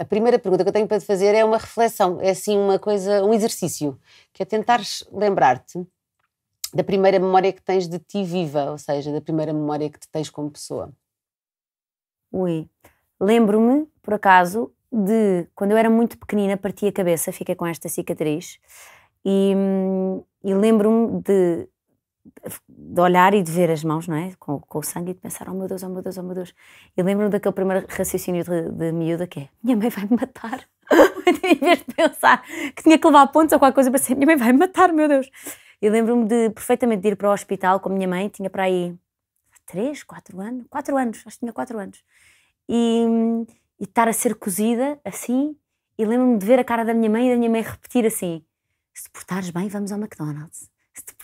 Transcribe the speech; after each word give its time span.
a 0.00 0.04
primeira 0.06 0.38
pergunta 0.38 0.64
que 0.64 0.68
eu 0.70 0.72
tenho 0.72 0.88
para 0.88 0.98
te 0.98 1.04
fazer 1.04 1.34
é 1.34 1.44
uma 1.44 1.58
reflexão, 1.58 2.18
é 2.22 2.30
assim 2.30 2.56
uma 2.56 2.78
coisa, 2.78 3.22
um 3.22 3.34
exercício, 3.34 4.00
que 4.32 4.42
é 4.42 4.46
tentares 4.46 5.04
lembrar-te 5.12 5.86
da 6.72 6.82
primeira 6.82 7.18
memória 7.18 7.52
que 7.52 7.60
tens 7.60 7.86
de 7.86 7.98
ti 7.98 8.24
viva, 8.24 8.70
ou 8.70 8.78
seja, 8.78 9.12
da 9.12 9.20
primeira 9.20 9.52
memória 9.52 9.90
que 9.90 9.98
te 9.98 10.08
tens 10.08 10.30
como 10.30 10.50
pessoa. 10.50 10.90
Ui, 12.32 12.66
lembro-me, 13.20 13.86
por 14.00 14.14
acaso, 14.14 14.72
de 14.90 15.46
quando 15.54 15.72
eu 15.72 15.76
era 15.76 15.90
muito 15.90 16.16
pequenina, 16.16 16.56
parti 16.56 16.86
a 16.86 16.92
cabeça, 16.92 17.30
fiquei 17.30 17.54
com 17.54 17.66
esta 17.66 17.86
cicatriz, 17.86 18.58
e, 19.22 19.52
e 20.42 20.54
lembro-me 20.54 21.20
de, 21.20 21.68
de 22.68 23.00
olhar 23.00 23.34
e 23.34 23.42
de 23.42 23.50
ver 23.50 23.70
as 23.70 23.82
mãos, 23.82 24.06
não 24.06 24.16
é? 24.16 24.32
Com, 24.38 24.60
com, 24.60 24.78
o 24.78 24.82
sangue 24.82 25.12
e 25.12 25.14
de 25.14 25.20
pensar, 25.20 25.48
oh 25.48 25.54
meu 25.54 25.66
Deus, 25.66 25.82
oh 25.82 25.88
meu 25.88 26.02
Deus, 26.02 26.18
oh 26.18 26.22
meu 26.22 26.34
Deus. 26.34 26.54
E 26.96 27.02
lembro-me 27.02 27.30
daquele 27.30 27.54
primeiro 27.54 27.86
raciocínio 27.88 28.44
de, 28.44 28.70
de 28.70 28.92
miúda 28.92 29.26
que 29.26 29.40
é, 29.40 29.48
minha 29.62 29.76
mãe 29.76 29.88
vai 29.88 30.04
me 30.04 30.16
matar. 30.16 30.66
em 31.26 31.54
vez 31.54 31.78
de 31.78 31.94
pensar 31.94 32.42
que 32.74 32.82
tinha 32.82 32.98
que 32.98 33.06
levar 33.06 33.26
pontos 33.28 33.52
ou 33.52 33.58
qualquer 33.58 33.74
coisa, 33.74 33.90
pensei, 33.90 34.14
minha 34.14 34.26
mãe 34.26 34.36
vai 34.36 34.52
me 34.52 34.58
matar, 34.58 34.92
meu 34.92 35.08
Deus. 35.08 35.30
E 35.80 35.88
lembro-me 35.88 36.26
de, 36.26 36.50
perfeitamente 36.50 37.02
de 37.02 37.08
ir 37.08 37.16
para 37.16 37.30
o 37.30 37.32
hospital 37.32 37.80
com 37.80 37.88
a 37.88 37.92
minha 37.92 38.08
mãe, 38.08 38.28
tinha 38.28 38.50
para 38.50 38.64
aí 38.64 38.94
3, 39.66 40.02
4 40.02 40.40
anos, 40.40 40.66
4 40.68 40.96
anos, 40.96 41.22
acho 41.26 41.36
que 41.36 41.40
tinha 41.40 41.52
4 41.52 41.78
anos. 41.78 42.02
E, 42.68 43.06
e 43.78 43.84
estar 43.84 44.08
a 44.08 44.12
ser 44.12 44.34
cozida 44.34 45.00
assim, 45.04 45.56
e 45.96 46.04
lembro-me 46.04 46.38
de 46.38 46.46
ver 46.46 46.58
a 46.58 46.64
cara 46.64 46.84
da 46.84 46.92
minha 46.92 47.10
mãe 47.10 47.28
e 47.28 47.30
da 47.30 47.36
minha 47.36 47.50
mãe 47.50 47.62
repetir 47.62 48.04
assim: 48.06 48.44
se 48.92 49.08
portares 49.10 49.50
bem, 49.50 49.68
vamos 49.68 49.92
ao 49.92 49.98
McDonald's. 49.98 50.69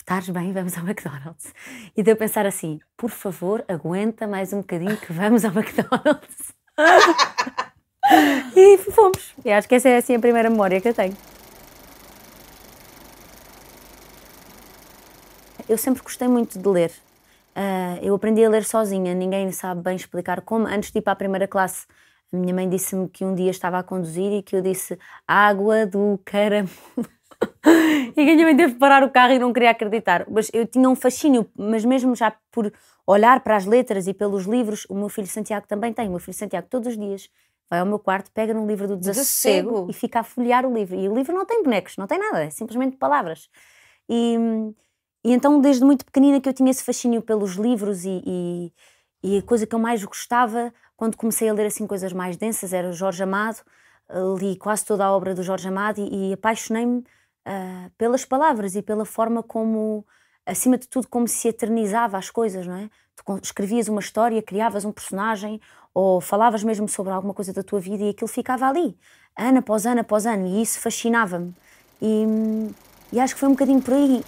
Portares 0.07 0.29
bem, 0.29 0.53
vamos 0.53 0.79
ao 0.79 0.85
McDonald's. 0.85 1.53
E 1.97 2.01
de 2.01 2.13
eu 2.13 2.17
pensar 2.17 2.47
assim: 2.47 2.79
por 2.97 3.11
favor, 3.11 3.65
aguenta 3.67 4.25
mais 4.25 4.53
um 4.53 4.59
bocadinho 4.59 4.97
que 4.97 5.13
vamos 5.13 5.45
ao 5.45 5.51
McDonald's. 5.51 6.55
e 8.55 8.79
fomos. 8.93 9.35
E 9.45 9.51
acho 9.51 9.67
que 9.69 9.75
essa 9.75 9.89
é 9.89 9.97
assim 9.97 10.15
a 10.15 10.21
primeira 10.21 10.49
memória 10.49 10.81
que 10.81 10.89
eu 10.89 10.95
tenho. 10.95 11.17
Eu 15.69 15.77
sempre 15.77 16.05
gostei 16.05 16.29
muito 16.29 16.57
de 16.57 16.69
ler. 16.69 16.93
Uh, 17.57 17.99
eu 18.01 18.15
aprendi 18.15 18.45
a 18.45 18.49
ler 18.49 18.63
sozinha, 18.63 19.13
ninguém 19.13 19.51
sabe 19.51 19.83
bem 19.83 19.97
explicar 19.97 20.41
como. 20.41 20.69
Antes 20.69 20.93
de 20.93 21.01
ir 21.01 21.03
para 21.03 21.15
a 21.15 21.17
primeira 21.17 21.49
classe, 21.49 21.85
a 22.33 22.37
minha 22.37 22.55
mãe 22.55 22.69
disse-me 22.69 23.09
que 23.09 23.25
um 23.25 23.35
dia 23.35 23.51
estava 23.51 23.81
a 23.81 23.83
conduzir 23.83 24.33
e 24.33 24.41
que 24.41 24.55
eu 24.55 24.63
disse 24.63 24.97
água 25.27 25.85
do 25.85 26.21
caramulo. 26.25 27.16
E 28.17 28.25
que 28.25 28.45
mãe 28.45 28.57
teve 28.57 28.73
que 28.73 28.79
parar 28.79 29.03
o 29.03 29.11
carro 29.11 29.35
e 29.35 29.39
não 29.39 29.53
queria 29.53 29.71
acreditar. 29.71 30.27
Mas 30.31 30.51
eu 30.53 30.67
tinha 30.67 30.89
um 30.89 30.97
fascínio, 30.97 31.47
mas 31.55 31.85
mesmo 31.85 32.17
já 32.17 32.35
por 32.51 32.73
olhar 33.07 33.41
para 33.41 33.57
as 33.57 33.67
letras 33.67 34.07
e 34.07 34.15
pelos 34.15 34.47
livros, 34.47 34.87
o 34.89 34.95
meu 34.95 35.11
filho 35.11 35.27
Santiago 35.27 35.67
também 35.69 35.93
tem. 35.93 36.09
O 36.09 36.13
meu 36.13 36.19
filho 36.19 36.37
Santiago 36.37 36.67
todos 36.71 36.89
os 36.89 36.99
dias 36.99 37.29
vai 37.69 37.81
ao 37.81 37.87
meu 37.87 37.99
quarto, 37.99 38.31
pega 38.33 38.55
num 38.55 38.67
livro 38.67 38.89
do 38.89 38.97
desassossego 38.97 39.87
e 39.91 39.93
fica 39.93 40.21
a 40.21 40.23
folhear 40.23 40.65
o 40.65 40.73
livro. 40.73 40.97
E 40.97 41.09
o 41.09 41.15
livro 41.15 41.35
não 41.35 41.45
tem 41.45 41.63
bonecos, 41.63 41.97
não 41.99 42.07
tem 42.07 42.19
nada, 42.19 42.45
é 42.45 42.51
simplesmente 42.51 42.97
palavras. 42.97 43.51
E, 44.09 44.37
e 45.23 45.33
então, 45.33 45.61
desde 45.61 45.85
muito 45.85 46.05
pequenina, 46.05 46.41
que 46.41 46.49
eu 46.49 46.55
tinha 46.55 46.71
esse 46.71 46.83
fascínio 46.83 47.21
pelos 47.21 47.57
livros 47.57 48.05
e, 48.05 48.23
e, 48.25 48.73
e, 49.23 49.39
a 49.39 49.43
coisa 49.43 49.67
que 49.67 49.75
eu 49.75 49.79
mais 49.79 50.03
gostava, 50.03 50.73
quando 50.97 51.17
comecei 51.17 51.49
a 51.51 51.53
ler 51.53 51.67
assim 51.67 51.87
coisas 51.87 52.13
mais 52.15 52.37
densas, 52.37 52.73
era 52.73 52.89
o 52.89 52.93
Jorge 52.93 53.23
Amado. 53.23 53.59
Li 54.39 54.57
quase 54.57 54.85
toda 54.85 55.05
a 55.05 55.13
obra 55.13 55.35
do 55.35 55.43
Jorge 55.43 55.67
Amado 55.67 56.01
e, 56.01 56.31
e 56.31 56.33
apaixonei-me 56.33 57.05
uh, 57.47 57.91
pelas 57.97 58.25
palavras 58.25 58.75
e 58.75 58.83
pela 58.83 59.05
forma 59.05 59.43
como, 59.43 60.05
acima 60.45 60.77
de 60.77 60.89
tudo, 60.89 61.07
como 61.09 61.29
se 61.29 61.49
eternizava 61.49 62.19
as 62.19 62.31
coisas, 62.31 62.67
não 62.67 62.77
é? 62.77 62.91
Tu 63.15 63.41
escrevias 63.43 63.89
uma 63.89 64.01
história, 64.01 64.43
criavas 64.43 64.85
um 64.85 64.93
personagem 64.93 65.61
ou 65.95 66.21
falavas 66.21 66.63
mesmo 66.63 66.87
sobre 66.89 67.13
alguma 67.13 67.33
coisa 67.33 67.53
da 67.53 67.63
tua 67.63 67.81
vida 67.81 68.05
e 68.05 68.11
aquilo 68.11 68.29
ficava 68.29 68.67
ali, 68.69 68.99
ano 69.35 69.59
após 69.61 69.87
ano 69.87 70.01
após 70.01 70.27
ano, 70.27 70.47
e 70.47 70.61
isso 70.61 70.79
fascinava-me. 70.81 71.55
E, 72.03 72.27
e 73.13 73.21
acho 73.21 73.35
que 73.35 73.41
foi 73.41 73.49
um 73.49 73.53
bocadinho 73.53 73.81
por 73.81 73.95
aí. 73.95 74.23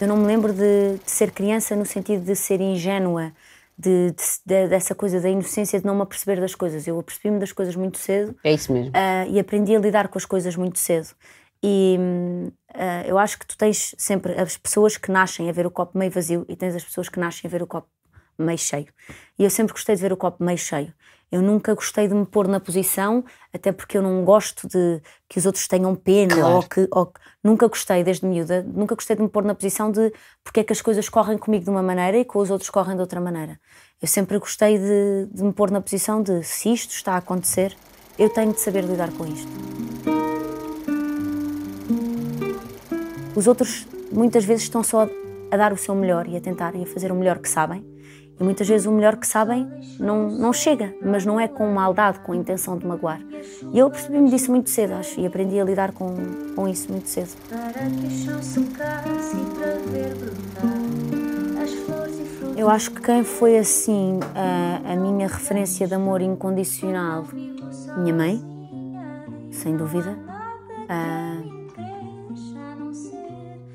Eu 0.00 0.06
não 0.06 0.18
me 0.18 0.26
lembro 0.26 0.52
de, 0.52 0.98
de 1.02 1.10
ser 1.10 1.32
criança 1.32 1.74
no 1.74 1.86
sentido 1.86 2.22
de 2.22 2.36
ser 2.36 2.60
ingênua, 2.60 3.32
de, 3.78 4.12
de, 4.44 4.68
dessa 4.68 4.94
coisa 4.94 5.20
da 5.20 5.28
inocência 5.28 5.78
de 5.78 5.86
não 5.86 5.94
me 5.94 6.02
aperceber 6.02 6.40
das 6.40 6.54
coisas. 6.54 6.86
Eu 6.86 6.98
apercebi-me 6.98 7.38
das 7.38 7.52
coisas 7.52 7.76
muito 7.76 7.98
cedo. 7.98 8.34
É 8.42 8.52
isso 8.52 8.72
mesmo. 8.72 8.90
Uh, 8.90 9.30
e 9.30 9.38
aprendi 9.38 9.76
a 9.76 9.78
lidar 9.78 10.08
com 10.08 10.18
as 10.18 10.24
coisas 10.24 10.56
muito 10.56 10.78
cedo. 10.78 11.08
E 11.62 11.96
uh, 11.98 13.06
eu 13.06 13.18
acho 13.18 13.38
que 13.38 13.46
tu 13.46 13.56
tens 13.56 13.94
sempre 13.96 14.32
as 14.32 14.56
pessoas 14.56 14.96
que 14.96 15.10
nascem 15.12 15.48
a 15.48 15.52
ver 15.52 15.66
o 15.66 15.70
copo 15.70 15.96
meio 15.96 16.10
vazio 16.10 16.44
e 16.48 16.56
tens 16.56 16.74
as 16.74 16.84
pessoas 16.84 17.08
que 17.08 17.20
nascem 17.20 17.46
a 17.48 17.50
ver 17.50 17.62
o 17.62 17.66
copo 17.66 17.88
meio 18.36 18.58
cheio. 18.58 18.88
E 19.38 19.44
eu 19.44 19.50
sempre 19.50 19.72
gostei 19.72 19.94
de 19.94 20.02
ver 20.02 20.12
o 20.12 20.16
copo 20.16 20.42
meio 20.42 20.58
cheio. 20.58 20.92
Eu 21.30 21.42
nunca 21.42 21.74
gostei 21.74 22.08
de 22.08 22.14
me 22.14 22.24
pôr 22.24 22.48
na 22.48 22.58
posição, 22.58 23.22
até 23.52 23.70
porque 23.70 23.98
eu 23.98 24.02
não 24.02 24.24
gosto 24.24 24.66
de 24.66 25.02
que 25.28 25.38
os 25.38 25.44
outros 25.44 25.68
tenham 25.68 25.94
pena, 25.94 26.36
claro. 26.36 26.54
ou, 26.54 26.62
que, 26.62 26.88
ou 26.90 27.12
nunca 27.44 27.68
gostei, 27.68 28.02
desde 28.02 28.24
miúda, 28.24 28.62
nunca 28.62 28.94
gostei 28.94 29.14
de 29.14 29.20
me 29.20 29.28
pôr 29.28 29.44
na 29.44 29.54
posição 29.54 29.92
de 29.92 30.10
porque 30.42 30.60
é 30.60 30.64
que 30.64 30.72
as 30.72 30.80
coisas 30.80 31.06
correm 31.10 31.36
comigo 31.36 31.64
de 31.64 31.70
uma 31.70 31.82
maneira 31.82 32.16
e 32.16 32.24
com 32.24 32.38
os 32.38 32.50
outros 32.50 32.70
correm 32.70 32.96
de 32.96 33.02
outra 33.02 33.20
maneira. 33.20 33.60
Eu 34.00 34.08
sempre 34.08 34.38
gostei 34.38 34.78
de, 34.78 35.28
de 35.30 35.42
me 35.42 35.52
pôr 35.52 35.70
na 35.70 35.82
posição 35.82 36.22
de 36.22 36.42
se 36.42 36.72
isto 36.72 36.92
está 36.92 37.12
a 37.12 37.18
acontecer, 37.18 37.76
eu 38.18 38.30
tenho 38.30 38.52
de 38.54 38.60
saber 38.60 38.84
lidar 38.84 39.12
com 39.12 39.26
isto. 39.26 39.52
Os 43.36 43.46
outros 43.46 43.86
muitas 44.10 44.46
vezes 44.46 44.62
estão 44.62 44.82
só 44.82 45.06
a 45.50 45.56
dar 45.56 45.74
o 45.74 45.76
seu 45.76 45.94
melhor 45.94 46.26
e 46.26 46.38
a 46.38 46.40
tentarem 46.40 46.84
a 46.84 46.86
fazer 46.86 47.12
o 47.12 47.14
melhor 47.14 47.38
que 47.38 47.48
sabem 47.50 47.97
e 48.40 48.44
muitas 48.44 48.68
vezes 48.68 48.86
o 48.86 48.92
melhor 48.92 49.16
que 49.16 49.26
sabem 49.26 49.68
não, 49.98 50.30
não 50.30 50.52
chega, 50.52 50.94
mas 51.02 51.26
não 51.26 51.40
é 51.40 51.48
com 51.48 51.66
maldade, 51.72 52.20
com 52.20 52.32
a 52.32 52.36
intenção 52.36 52.78
de 52.78 52.86
magoar. 52.86 53.20
E 53.72 53.78
eu 53.78 53.90
percebi-me 53.90 54.30
disso 54.30 54.50
muito 54.50 54.70
cedo, 54.70 54.94
acho, 54.94 55.18
e 55.20 55.26
aprendi 55.26 55.58
a 55.58 55.64
lidar 55.64 55.92
com, 55.92 56.14
com 56.54 56.68
isso 56.68 56.90
muito 56.90 57.08
cedo. 57.08 57.30
Eu 62.56 62.68
acho 62.68 62.90
que 62.92 63.00
quem 63.00 63.24
foi 63.24 63.58
assim 63.58 64.20
a, 64.34 64.92
a 64.92 64.96
minha 64.96 65.26
referência 65.26 65.86
de 65.86 65.94
amor 65.94 66.20
incondicional, 66.20 67.24
minha 67.98 68.14
mãe, 68.14 68.42
sem 69.50 69.76
dúvida, 69.76 70.16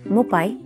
o 0.06 0.13
meu 0.13 0.24
pai, 0.24 0.57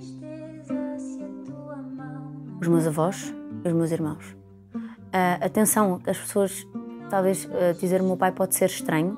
os 2.59 2.68
meus 2.68 2.88
avós, 2.88 3.34
os 3.67 3.73
meus 3.73 3.91
irmãos. 3.91 4.35
Uh, 4.73 5.45
atenção, 5.45 6.01
as 6.05 6.17
pessoas, 6.17 6.67
talvez 7.09 7.45
uh, 7.45 7.73
dizer 7.79 8.01
o 8.01 8.05
meu 8.05 8.17
pai 8.17 8.31
pode 8.31 8.55
ser 8.55 8.66
estranho, 8.66 9.17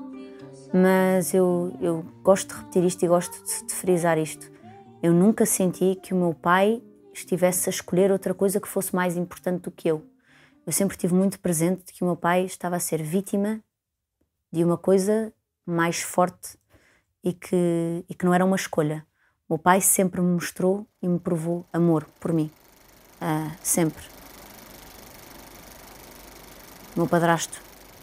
mas 0.72 1.34
eu, 1.34 1.76
eu 1.80 2.04
gosto 2.22 2.48
de 2.48 2.60
repetir 2.60 2.84
isto 2.84 3.04
e 3.04 3.08
gosto 3.08 3.44
de, 3.44 3.66
de 3.66 3.74
frisar 3.74 4.18
isto. 4.18 4.50
Eu 5.02 5.12
nunca 5.12 5.44
senti 5.46 5.94
que 5.96 6.14
o 6.14 6.16
meu 6.16 6.34
pai 6.34 6.82
estivesse 7.12 7.68
a 7.68 7.72
escolher 7.72 8.12
outra 8.12 8.34
coisa 8.34 8.60
que 8.60 8.68
fosse 8.68 8.94
mais 8.94 9.16
importante 9.16 9.62
do 9.62 9.70
que 9.70 9.88
eu. 9.88 10.04
Eu 10.66 10.72
sempre 10.72 10.96
tive 10.96 11.14
muito 11.14 11.40
presente 11.40 11.86
de 11.86 11.92
que 11.92 12.02
o 12.02 12.06
meu 12.06 12.16
pai 12.16 12.44
estava 12.44 12.76
a 12.76 12.80
ser 12.80 13.02
vítima 13.02 13.60
de 14.52 14.62
uma 14.62 14.76
coisa 14.76 15.32
mais 15.66 16.00
forte 16.02 16.58
e 17.24 17.32
que, 17.32 18.04
e 18.08 18.14
que 18.14 18.24
não 18.24 18.34
era 18.34 18.44
uma 18.44 18.56
escolha. 18.56 19.06
O 19.48 19.54
meu 19.54 19.58
pai 19.58 19.80
sempre 19.80 20.20
me 20.20 20.32
mostrou 20.32 20.86
e 21.02 21.08
me 21.08 21.18
provou 21.18 21.66
amor 21.72 22.06
por 22.20 22.32
mim. 22.32 22.50
Uh, 23.20 23.50
sempre. 23.62 24.19
O 26.94 27.00
meu 27.00 27.08
padrasto, 27.08 27.60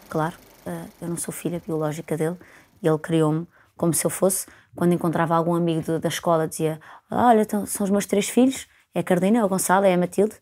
claro, 0.10 0.36
eh, 0.66 0.86
eu 1.02 1.08
não 1.08 1.18
sou 1.18 1.34
filha 1.34 1.62
biológica 1.66 2.16
dele, 2.16 2.38
e 2.82 2.88
ele 2.88 2.98
criou-me 2.98 3.48
como 3.76 3.94
se 3.94 4.06
eu 4.06 4.10
fosse. 4.10 4.48
Quando 4.76 4.94
encontrava 4.94 5.36
algum 5.36 5.56
amigo 5.56 6.00
da 6.00 6.10
escola, 6.10 6.48
dizia: 6.48 6.80
Olha, 7.10 7.42
então, 7.42 7.66
são 7.66 7.84
os 7.84 7.90
meus 7.90 8.06
três 8.06 8.30
filhos, 8.30 8.68
é 8.94 9.00
a 9.00 9.04
Carolina, 9.04 9.40
é 9.40 9.44
o 9.44 9.50
Gonçalo, 9.50 9.86
é 9.86 9.94
a 9.94 9.98
Matilde. 9.98 10.36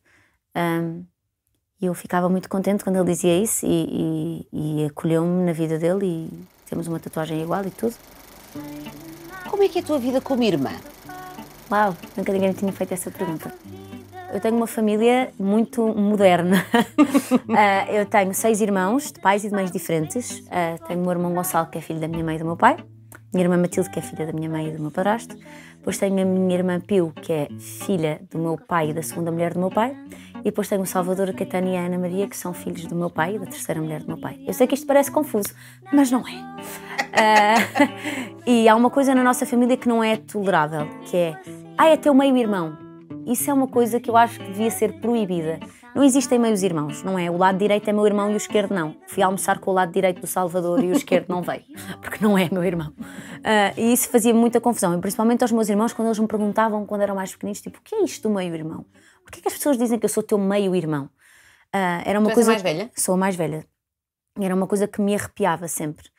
Um, 0.56 1.06
e 1.82 1.88
eu 1.88 1.94
ficava 1.94 2.30
muito 2.30 2.48
contente 2.48 2.84
quando 2.84 2.96
ele 2.96 3.06
dizia 3.06 3.38
isso 3.38 3.66
e, 3.66 4.48
e, 4.52 4.82
e 4.82 4.86
acolheu-me 4.86 5.46
na 5.46 5.52
vida 5.52 5.78
dele 5.78 6.06
e 6.06 6.48
temos 6.70 6.88
uma 6.88 7.00
tatuagem 7.00 7.42
igual 7.42 7.66
e 7.66 7.72
tudo. 7.72 7.96
Como 9.50 9.62
é 9.62 9.68
que 9.68 9.80
é 9.80 9.82
a 9.82 9.86
tua 9.86 10.00
vida 10.00 10.22
como 10.22 10.42
irmã? 10.44 10.72
Uau, 11.70 11.96
nunca 12.16 12.32
ninguém 12.32 12.50
me 12.50 12.56
tinha 12.56 12.72
feito 12.72 12.94
essa 12.94 13.12
pergunta. 13.12 13.54
Eu 14.36 14.42
tenho 14.42 14.58
uma 14.58 14.68
família 14.68 15.32
muito 15.40 15.88
moderna. 15.96 16.66
uh, 16.76 17.88
eu 17.90 18.06
tenho 18.06 18.34
seis 18.34 18.60
irmãos, 18.60 19.10
de 19.14 19.22
pais 19.22 19.46
e 19.46 19.48
de 19.48 19.56
mães 19.56 19.72
diferentes. 19.72 20.40
Uh, 20.40 20.86
tenho 20.86 21.00
o 21.00 21.04
meu 21.04 21.12
irmão 21.14 21.34
Gonçalo, 21.34 21.68
que 21.68 21.78
é 21.78 21.82
filho 21.82 22.02
da 22.02 22.08
minha 22.10 22.22
mãe 22.22 22.36
e 22.36 22.40
do 22.40 22.44
meu 22.44 22.58
pai. 22.58 22.76
Minha 23.34 23.46
irmã 23.46 23.56
Matilde, 23.56 23.90
que 23.90 23.98
é 23.98 24.02
filha 24.02 24.26
da 24.26 24.34
minha 24.34 24.50
mãe 24.50 24.68
e 24.68 24.72
do 24.72 24.82
meu 24.82 24.92
padrasto. 24.92 25.38
Depois 25.78 25.98
tenho 25.98 26.22
a 26.22 26.26
minha 26.26 26.54
irmã 26.54 26.82
Pio, 26.82 27.14
que 27.22 27.32
é 27.32 27.48
filha 27.58 28.20
do 28.30 28.38
meu 28.38 28.58
pai 28.58 28.90
e 28.90 28.94
da 28.94 29.02
segunda 29.02 29.32
mulher 29.32 29.54
do 29.54 29.60
meu 29.62 29.70
pai. 29.70 29.96
E 30.40 30.44
depois 30.44 30.68
tenho 30.68 30.82
o 30.82 30.86
Salvador, 30.86 31.30
a 31.30 31.34
Caetano 31.34 31.70
e 31.70 31.78
a 31.78 31.86
Ana 31.86 31.98
Maria, 31.98 32.28
que 32.28 32.36
são 32.36 32.54
filhos 32.54 32.86
do 32.88 32.96
meu 32.96 33.10
pai 33.10 33.36
e 33.36 33.40
da 33.40 33.46
terceira 33.46 33.82
mulher 33.82 34.02
do 34.02 34.08
meu 34.08 34.18
pai. 34.18 34.38
Eu 34.46 34.54
sei 34.54 34.68
que 34.68 34.74
isto 34.74 34.86
parece 34.86 35.12
confuso, 35.12 35.56
mas 35.94 36.12
não 36.12 36.28
é. 36.28 36.34
Uh, 37.16 38.44
e 38.46 38.68
há 38.68 38.76
uma 38.76 38.90
coisa 38.90 39.16
na 39.16 39.24
nossa 39.24 39.46
família 39.46 39.78
que 39.78 39.88
não 39.88 40.04
é 40.04 40.18
tolerável, 40.18 40.90
que 41.06 41.16
é, 41.16 41.40
ah, 41.78 41.88
é 41.88 41.96
teu 41.96 42.14
meio-irmão. 42.14 42.85
Isso 43.26 43.50
é 43.50 43.54
uma 43.54 43.68
coisa 43.68 44.00
que 44.00 44.10
eu 44.10 44.16
acho 44.16 44.40
que 44.40 44.46
devia 44.46 44.70
ser 44.70 45.00
proibida. 45.00 45.60
Não 45.96 46.04
existem 46.04 46.38
meios 46.38 46.62
irmãos, 46.62 47.02
não 47.04 47.18
é? 47.18 47.32
O 47.32 47.38
lado 47.38 47.58
direito 47.58 47.90
é 47.90 47.94
meu 47.94 48.06
irmão 48.06 48.30
e 48.30 48.34
o 48.34 48.38
esquerdo 48.38 48.74
não. 48.74 48.96
Fui 49.08 49.24
almoçar 49.24 49.60
com 49.60 49.72
o 49.72 49.74
lado 49.74 49.92
direito 49.92 50.22
do 50.22 50.28
Salvador 50.28 50.84
e 50.84 50.88
o 50.90 50.92
esquerdo 50.92 51.30
não 51.30 51.42
veio, 51.42 51.64
porque 52.02 52.24
não 52.24 52.38
é 52.38 52.50
meu 52.52 52.64
irmão. 52.64 52.94
Uh, 53.00 53.80
e 53.80 53.94
isso 53.94 54.10
fazia 54.10 54.34
muita 54.34 54.60
confusão, 54.62 54.96
e 54.96 55.02
principalmente 55.02 55.42
aos 55.44 55.52
meus 55.52 55.70
irmãos, 55.70 55.94
quando 55.94 56.10
eles 56.10 56.20
me 56.20 56.28
perguntavam, 56.28 56.86
quando 56.86 57.02
eram 57.02 57.16
mais 57.16 57.32
pequeninos, 57.32 57.62
tipo, 57.62 57.80
o 57.80 57.82
que 57.82 57.96
é 57.96 58.04
isto 58.04 58.28
do 58.28 58.36
meio-irmão? 58.36 58.86
Por 59.24 59.32
que 59.32 59.40
é 59.40 59.42
que 59.42 59.48
as 59.48 59.54
pessoas 59.56 59.78
dizem 59.78 59.98
que 59.98 60.06
eu 60.06 60.10
sou 60.10 60.22
teu 60.22 60.38
meio-irmão? 60.38 61.06
Uh, 61.74 62.02
era 62.06 62.20
uma 62.20 62.30
tu 62.30 62.36
coisa. 62.36 62.52
a 62.52 62.54
mais 62.54 62.62
velha? 62.62 62.92
Sou 62.96 63.16
a 63.16 63.18
mais 63.18 63.36
velha. 63.36 63.66
Era 64.40 64.54
uma 64.54 64.68
coisa 64.68 64.88
que 64.88 65.02
me 65.02 65.16
arrepiava 65.16 65.68
sempre. 65.68 66.10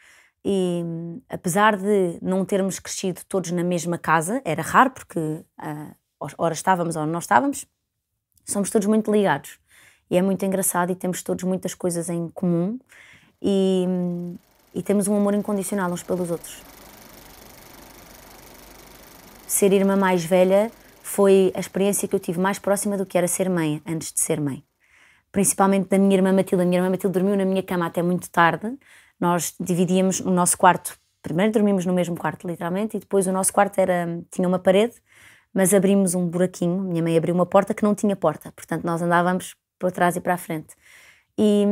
E 0.45 0.83
apesar 1.29 1.77
de 1.77 2.19
não 2.23 2.45
termos 2.45 2.79
crescido 2.79 3.21
todos 3.29 3.51
na 3.51 3.65
mesma 3.65 3.99
casa, 3.99 4.41
era 4.45 4.63
raro 4.63 4.91
porque 4.91 5.19
uh, 5.19 5.95
ora 6.39 6.55
estávamos 6.55 6.97
ou 6.97 7.07
não 7.07 7.19
estávamos, 7.19 7.67
somos 8.45 8.71
todos 8.71 8.87
muito 8.87 9.11
ligados. 9.11 9.59
E 10.11 10.17
é 10.17 10.23
muito 10.23 10.45
engraçado 10.45 10.93
e 10.93 10.95
temos 10.95 11.23
todos 11.23 11.45
muitas 11.45 11.75
coisas 11.75 12.09
em 12.09 12.29
comum 12.29 12.79
e, 13.43 13.85
e 14.75 14.83
temos 14.83 15.09
um 15.09 15.17
amor 15.17 15.35
incondicional 15.35 15.91
uns 15.91 16.03
pelos 16.03 16.31
outros. 16.31 16.63
Ser 19.47 19.73
irmã 19.73 19.97
mais 19.97 20.25
velha 20.25 20.71
foi 21.03 21.53
a 21.55 21.61
experiência 21.61 22.07
que 22.07 22.15
eu 22.15 22.21
tive 22.21 22.39
mais 22.39 22.59
próxima 22.59 22.97
do 22.97 23.07
que 23.07 23.17
era 23.17 23.27
ser 23.27 23.49
mãe, 23.49 23.83
antes 23.87 24.13
de 24.13 24.21
ser 24.21 24.41
mãe. 24.41 24.63
Principalmente 25.33 25.89
da 25.89 25.99
minha 25.99 26.15
irmã 26.15 26.33
Matilde. 26.33 26.63
A 26.63 26.67
minha 26.67 26.79
irmã 26.79 26.91
Matilde 26.91 27.15
dormiu 27.15 27.37
na 27.37 27.45
minha 27.45 27.63
cama 27.63 27.87
até 27.87 28.03
muito 28.03 28.31
tarde. 28.31 28.77
Nós 29.19 29.55
dividíamos 29.59 30.21
o 30.21 30.31
nosso 30.31 30.57
quarto. 30.57 30.99
Primeiro 31.23 31.53
dormimos 31.53 31.85
no 31.85 31.93
mesmo 31.93 32.17
quarto, 32.17 32.47
literalmente, 32.47 32.97
e 32.97 33.01
depois 33.01 33.27
o 33.27 33.33
nosso 33.33 33.53
quarto 33.53 33.79
era, 33.79 34.23
tinha 34.31 34.47
uma 34.47 34.59
parede 34.59 34.95
mas 35.57 35.73
abrimos 35.73 36.15
um 36.15 36.29
buraquinho. 36.29 36.83
Minha 36.83 37.03
mãe 37.03 37.17
abriu 37.17 37.35
uma 37.35 37.47
porta 37.47 37.73
que 37.73 37.83
não 37.83 37.95
tinha 37.95 38.15
porta, 38.15 38.53
portanto 38.53 38.85
nós 38.85 39.01
andávamos 39.01 39.57
para 39.79 39.91
trás 39.91 40.15
e 40.15 40.21
para 40.21 40.35
a 40.35 40.37
frente. 40.37 40.77
E, 41.39 41.65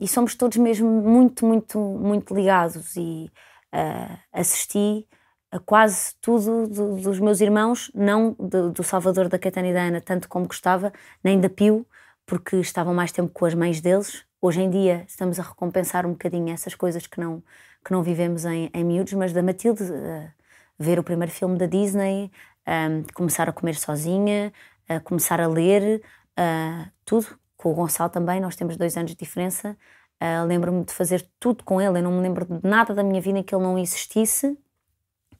e 0.00 0.08
somos 0.08 0.34
todos 0.34 0.58
mesmo 0.58 0.88
muito, 0.88 1.46
muito, 1.46 1.78
muito 1.78 2.34
ligados 2.34 2.96
e 2.96 3.30
uh, 3.72 4.18
assisti 4.32 5.06
a 5.52 5.60
quase 5.60 6.16
tudo 6.20 6.66
do, 6.66 6.96
dos 6.96 7.20
meus 7.20 7.40
irmãos, 7.40 7.92
não 7.94 8.32
do, 8.32 8.72
do, 8.72 8.82
Salvador, 8.82 9.28
da 9.28 9.38
Caetana 9.38 9.68
e 9.68 9.72
da 9.72 9.82
Ana, 9.82 10.00
tanto 10.00 10.28
como 10.28 10.48
gostava, 10.48 10.92
nem 11.22 11.38
da 11.38 11.48
Pio, 11.48 11.86
porque 12.26 12.56
estavam 12.56 12.92
mais 12.92 13.12
tempo 13.12 13.30
com 13.32 13.44
as 13.44 13.54
mães 13.54 13.80
deles. 13.80 14.24
Hoje 14.40 14.62
em 14.62 14.68
dia 14.68 15.04
estamos 15.06 15.38
a 15.38 15.44
recompensar 15.44 16.06
um 16.06 16.10
bocadinho 16.12 16.52
essas 16.52 16.74
coisas 16.74 17.06
que 17.06 17.20
não, 17.20 17.40
que 17.84 17.92
não 17.92 18.02
vivemos 18.02 18.44
em, 18.44 18.68
em 18.74 18.82
miúdos, 18.82 19.12
mas 19.12 19.32
da 19.32 19.44
Matilde, 19.44 19.84
uh, 19.84 20.28
ver 20.76 20.98
o 20.98 21.04
primeiro 21.04 21.32
filme 21.32 21.56
da 21.56 21.66
Disney, 21.66 22.30
um, 22.66 23.02
começar 23.14 23.48
a 23.48 23.52
comer 23.52 23.74
sozinha, 23.74 24.52
a 24.88 25.00
começar 25.00 25.40
a 25.40 25.46
ler, 25.46 26.02
uh, 26.38 26.90
tudo. 27.04 27.26
Com 27.56 27.70
o 27.70 27.74
Gonçalo 27.74 28.10
também, 28.10 28.40
nós 28.40 28.56
temos 28.56 28.76
dois 28.76 28.96
anos 28.96 29.12
de 29.12 29.16
diferença. 29.16 29.76
Uh, 30.20 30.44
lembro-me 30.46 30.84
de 30.84 30.92
fazer 30.92 31.28
tudo 31.38 31.64
com 31.64 31.80
ele, 31.80 31.98
eu 31.98 32.02
não 32.02 32.12
me 32.12 32.20
lembro 32.20 32.44
de 32.44 32.68
nada 32.68 32.94
da 32.94 33.02
minha 33.02 33.20
vida 33.20 33.38
em 33.38 33.42
que 33.42 33.54
ele 33.54 33.62
não 33.62 33.78
existisse. 33.78 34.56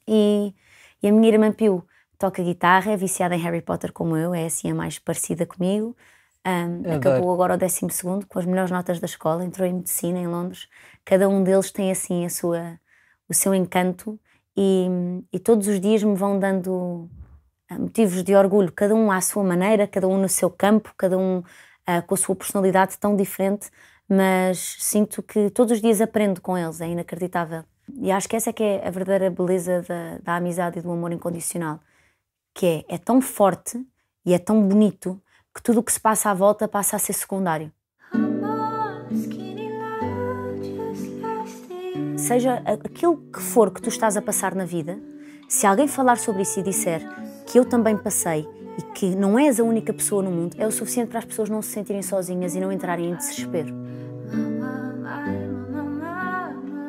E, 0.07 0.53
e 1.01 1.07
a 1.07 1.11
minha 1.11 1.31
irmã 1.31 1.51
Pio 1.51 1.85
toca 2.17 2.43
guitarra, 2.43 2.91
é 2.91 2.97
viciada 2.97 3.35
em 3.35 3.39
Harry 3.39 3.61
Potter 3.61 3.91
como 3.91 4.15
eu, 4.15 4.33
é 4.33 4.45
assim 4.45 4.71
a 4.71 4.75
mais 4.75 4.99
parecida 4.99 5.45
comigo. 5.45 5.95
Um, 6.45 6.95
acabou 6.95 7.33
agora 7.33 7.55
o 7.55 7.57
12 7.57 7.81
com 8.27 8.39
as 8.39 8.45
melhores 8.45 8.71
notas 8.71 8.99
da 8.99 9.05
escola, 9.05 9.45
entrou 9.45 9.67
em 9.67 9.73
medicina 9.73 10.19
em 10.19 10.27
Londres. 10.27 10.67
Cada 11.05 11.29
um 11.29 11.43
deles 11.43 11.71
tem 11.71 11.89
assim 11.91 12.25
a 12.25 12.29
sua, 12.29 12.79
o 13.29 13.33
seu 13.33 13.53
encanto 13.55 14.19
e, 14.55 14.87
e 15.31 15.39
todos 15.39 15.67
os 15.67 15.79
dias 15.79 16.03
me 16.03 16.15
vão 16.15 16.39
dando 16.39 17.09
ah, 17.69 17.79
motivos 17.79 18.23
de 18.23 18.35
orgulho, 18.35 18.71
cada 18.71 18.93
um 18.93 19.11
à 19.11 19.21
sua 19.21 19.43
maneira, 19.43 19.87
cada 19.87 20.07
um 20.07 20.17
no 20.17 20.29
seu 20.29 20.49
campo, 20.49 20.93
cada 20.97 21.17
um 21.17 21.39
uh, 21.39 22.05
com 22.05 22.13
a 22.13 22.17
sua 22.17 22.35
personalidade 22.35 22.97
tão 22.97 23.15
diferente, 23.15 23.69
mas 24.07 24.77
sinto 24.79 25.23
que 25.23 25.49
todos 25.49 25.73
os 25.73 25.81
dias 25.81 26.01
aprendo 26.01 26.41
com 26.41 26.57
eles, 26.57 26.81
é 26.81 26.87
inacreditável. 26.87 27.63
E 27.95 28.11
acho 28.11 28.29
que 28.29 28.35
essa 28.35 28.49
é 28.49 28.53
que 28.53 28.63
é 28.63 28.87
a 28.87 28.91
verdadeira 28.91 29.29
beleza 29.29 29.81
da, 29.81 30.17
da 30.19 30.35
amizade 30.37 30.79
e 30.79 30.81
do 30.81 30.91
amor 30.91 31.11
incondicional, 31.11 31.79
que 32.53 32.85
é, 32.89 32.95
é 32.95 32.97
tão 32.97 33.21
forte 33.21 33.85
e 34.25 34.33
é 34.33 34.39
tão 34.39 34.67
bonito 34.67 35.21
que 35.53 35.61
tudo 35.61 35.79
o 35.79 35.83
que 35.83 35.91
se 35.91 35.99
passa 35.99 36.31
à 36.31 36.33
volta 36.33 36.67
passa 36.67 36.95
a 36.95 36.99
ser 36.99 37.13
secundário. 37.13 37.71
Seja 42.23 42.63
aquilo 42.65 43.17
que 43.17 43.41
for 43.41 43.69
que 43.69 43.81
tu 43.81 43.89
estás 43.89 44.15
a 44.15 44.21
passar 44.21 44.55
na 44.55 44.63
vida, 44.63 44.97
se 45.49 45.67
alguém 45.67 45.87
falar 45.87 46.17
sobre 46.17 46.43
isso 46.43 46.59
e 46.59 46.63
disser 46.63 47.01
que 47.45 47.59
eu 47.59 47.65
também 47.65 47.97
passei 47.97 48.47
e 48.77 48.81
que 48.93 49.15
não 49.15 49.37
és 49.37 49.59
a 49.59 49.63
única 49.63 49.93
pessoa 49.93 50.23
no 50.23 50.31
mundo, 50.31 50.55
é 50.57 50.65
o 50.65 50.71
suficiente 50.71 51.09
para 51.09 51.19
as 51.19 51.25
pessoas 51.25 51.49
não 51.49 51.61
se 51.61 51.69
sentirem 51.69 52.01
sozinhas 52.01 52.55
e 52.55 52.61
não 52.61 52.71
entrarem 52.71 53.11
em 53.11 53.15
desespero. 53.15 53.75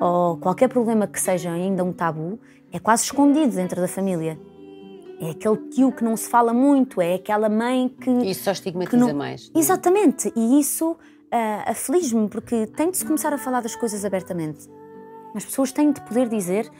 Ou 0.00 0.36
qualquer 0.36 0.68
problema 0.68 1.06
que 1.06 1.20
seja 1.20 1.50
ainda 1.50 1.82
um 1.82 1.92
tabu, 1.92 2.38
é 2.72 2.78
quase 2.78 3.04
escondido 3.04 3.54
dentro 3.54 3.80
da 3.80 3.88
família. 3.88 4.38
É 5.20 5.30
aquele 5.30 5.56
tio 5.70 5.90
que 5.90 6.04
não 6.04 6.16
se 6.16 6.28
fala 6.28 6.54
muito, 6.54 7.00
é 7.00 7.14
aquela 7.14 7.48
mãe 7.48 7.88
que. 7.88 8.10
Isso 8.10 8.44
só 8.44 8.52
estigmatiza 8.52 8.96
não... 8.96 9.14
mais. 9.14 9.50
Exatamente, 9.54 10.32
e 10.36 10.60
isso 10.60 10.92
uh, 10.92 10.96
aflige-me, 11.66 12.28
porque 12.28 12.66
tem 12.68 12.90
de 12.90 12.96
se 12.98 13.04
começar 13.04 13.32
a 13.32 13.38
falar 13.38 13.60
das 13.60 13.74
coisas 13.74 14.04
abertamente. 14.04 14.68
As 15.34 15.44
pessoas 15.44 15.72
têm 15.72 15.90
de 15.90 16.00
poder 16.00 16.28
dizer: 16.28 16.70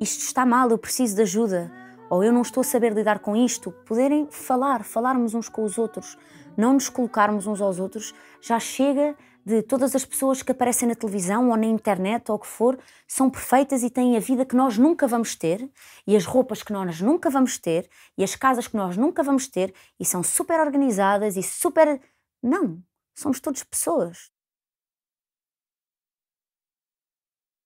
isto 0.00 0.22
está 0.22 0.46
mal, 0.46 0.70
eu 0.70 0.78
preciso 0.78 1.14
de 1.14 1.22
ajuda, 1.22 1.70
ou 2.08 2.24
eu 2.24 2.32
não 2.32 2.42
estou 2.42 2.62
a 2.62 2.64
saber 2.64 2.92
lidar 2.94 3.18
com 3.18 3.36
isto. 3.36 3.70
Poderem 3.86 4.26
falar, 4.30 4.82
falarmos 4.82 5.34
uns 5.34 5.48
com 5.48 5.62
os 5.62 5.76
outros, 5.76 6.16
não 6.56 6.72
nos 6.72 6.88
colocarmos 6.88 7.46
uns 7.46 7.60
aos 7.60 7.78
outros. 7.78 8.14
Já 8.40 8.58
chega 8.58 9.14
de 9.44 9.62
todas 9.62 9.94
as 9.94 10.04
pessoas 10.04 10.42
que 10.42 10.52
aparecem 10.52 10.88
na 10.88 10.94
televisão 10.94 11.50
ou 11.50 11.56
na 11.56 11.66
internet 11.66 12.30
ou 12.30 12.36
o 12.36 12.38
que 12.38 12.46
for, 12.46 12.78
são 13.06 13.28
perfeitas 13.30 13.82
e 13.82 13.90
têm 13.90 14.16
a 14.16 14.20
vida 14.20 14.44
que 14.44 14.56
nós 14.56 14.78
nunca 14.78 15.06
vamos 15.06 15.34
ter, 15.34 15.68
e 16.06 16.16
as 16.16 16.24
roupas 16.24 16.62
que 16.62 16.72
nós 16.72 17.00
nunca 17.00 17.30
vamos 17.30 17.58
ter, 17.58 17.88
e 18.16 18.24
as 18.24 18.34
casas 18.34 18.66
que 18.66 18.76
nós 18.76 18.96
nunca 18.96 19.22
vamos 19.22 19.48
ter, 19.48 19.74
e 19.98 20.04
são 20.04 20.22
super 20.22 20.60
organizadas 20.60 21.36
e 21.36 21.42
super. 21.42 22.00
Não, 22.42 22.82
somos 23.14 23.40
todos 23.40 23.62
pessoas. 23.62 24.29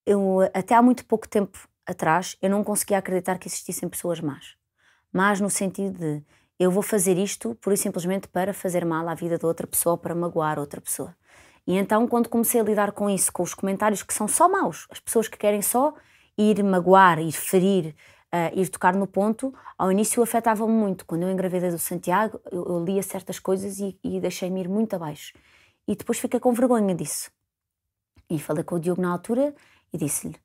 Eu 0.05 0.39
até 0.53 0.75
há 0.75 0.81
muito 0.81 1.05
pouco 1.05 1.27
tempo 1.27 1.57
atrás 1.85 2.35
eu 2.41 2.49
não 2.49 2.63
conseguia 2.63 2.97
acreditar 2.97 3.37
que 3.37 3.47
existissem 3.47 3.87
pessoas 3.89 4.19
más. 4.19 4.55
Más 5.11 5.39
no 5.39 5.49
sentido 5.49 5.97
de 5.99 6.23
eu 6.59 6.71
vou 6.71 6.83
fazer 6.83 7.17
isto 7.17 7.55
pura 7.55 7.75
e 7.75 7.77
simplesmente 7.77 8.27
para 8.27 8.53
fazer 8.53 8.85
mal 8.85 9.07
à 9.09 9.13
vida 9.13 9.37
de 9.37 9.45
outra 9.45 9.67
pessoa, 9.67 9.97
para 9.97 10.15
magoar 10.15 10.57
outra 10.57 10.79
pessoa. 10.79 11.15
E 11.67 11.75
então, 11.75 12.07
quando 12.07 12.29
comecei 12.29 12.61
a 12.61 12.63
lidar 12.63 12.91
com 12.91 13.09
isso, 13.09 13.31
com 13.31 13.43
os 13.43 13.53
comentários 13.53 14.03
que 14.03 14.13
são 14.13 14.27
só 14.27 14.47
maus, 14.47 14.87
as 14.89 14.99
pessoas 14.99 15.27
que 15.27 15.37
querem 15.37 15.61
só 15.61 15.93
ir 16.37 16.63
magoar, 16.63 17.19
ir 17.19 17.31
ferir, 17.31 17.95
uh, 18.33 18.57
ir 18.57 18.69
tocar 18.69 18.95
no 18.95 19.07
ponto, 19.07 19.53
ao 19.77 19.91
início 19.91 20.21
afetava-me 20.21 20.71
muito. 20.71 21.05
Quando 21.05 21.23
eu 21.23 21.31
engravidei 21.31 21.71
do 21.71 21.79
Santiago, 21.79 22.39
eu, 22.51 22.63
eu 22.65 22.85
lia 22.85 23.01
certas 23.01 23.39
coisas 23.39 23.79
e, 23.79 23.97
e 24.03 24.19
deixei-me 24.19 24.61
ir 24.61 24.69
muito 24.69 24.95
abaixo. 24.95 25.33
E 25.87 25.95
depois 25.95 26.19
fiquei 26.19 26.39
com 26.39 26.53
vergonha 26.53 26.93
disso. 26.93 27.31
E 28.29 28.39
falei 28.39 28.63
com 28.63 28.75
o 28.75 28.79
Diogo 28.79 29.01
na 29.01 29.11
altura 29.11 29.53
e 29.95 29.97
disse-lhe: 29.97 30.35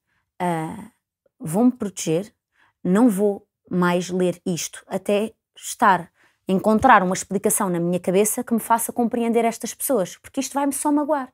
uh, 0.40 0.90
Vou-me 1.38 1.72
proteger, 1.72 2.34
não 2.82 3.08
vou 3.08 3.46
mais 3.70 4.10
ler 4.10 4.40
isto 4.46 4.84
até 4.86 5.34
estar, 5.56 6.12
encontrar 6.48 7.02
uma 7.02 7.14
explicação 7.14 7.68
na 7.68 7.78
minha 7.78 8.00
cabeça 8.00 8.42
que 8.42 8.54
me 8.54 8.60
faça 8.60 8.92
compreender 8.92 9.44
estas 9.44 9.74
pessoas, 9.74 10.16
porque 10.16 10.40
isto 10.40 10.54
vai-me 10.54 10.72
só 10.72 10.90
magoar. 10.90 11.32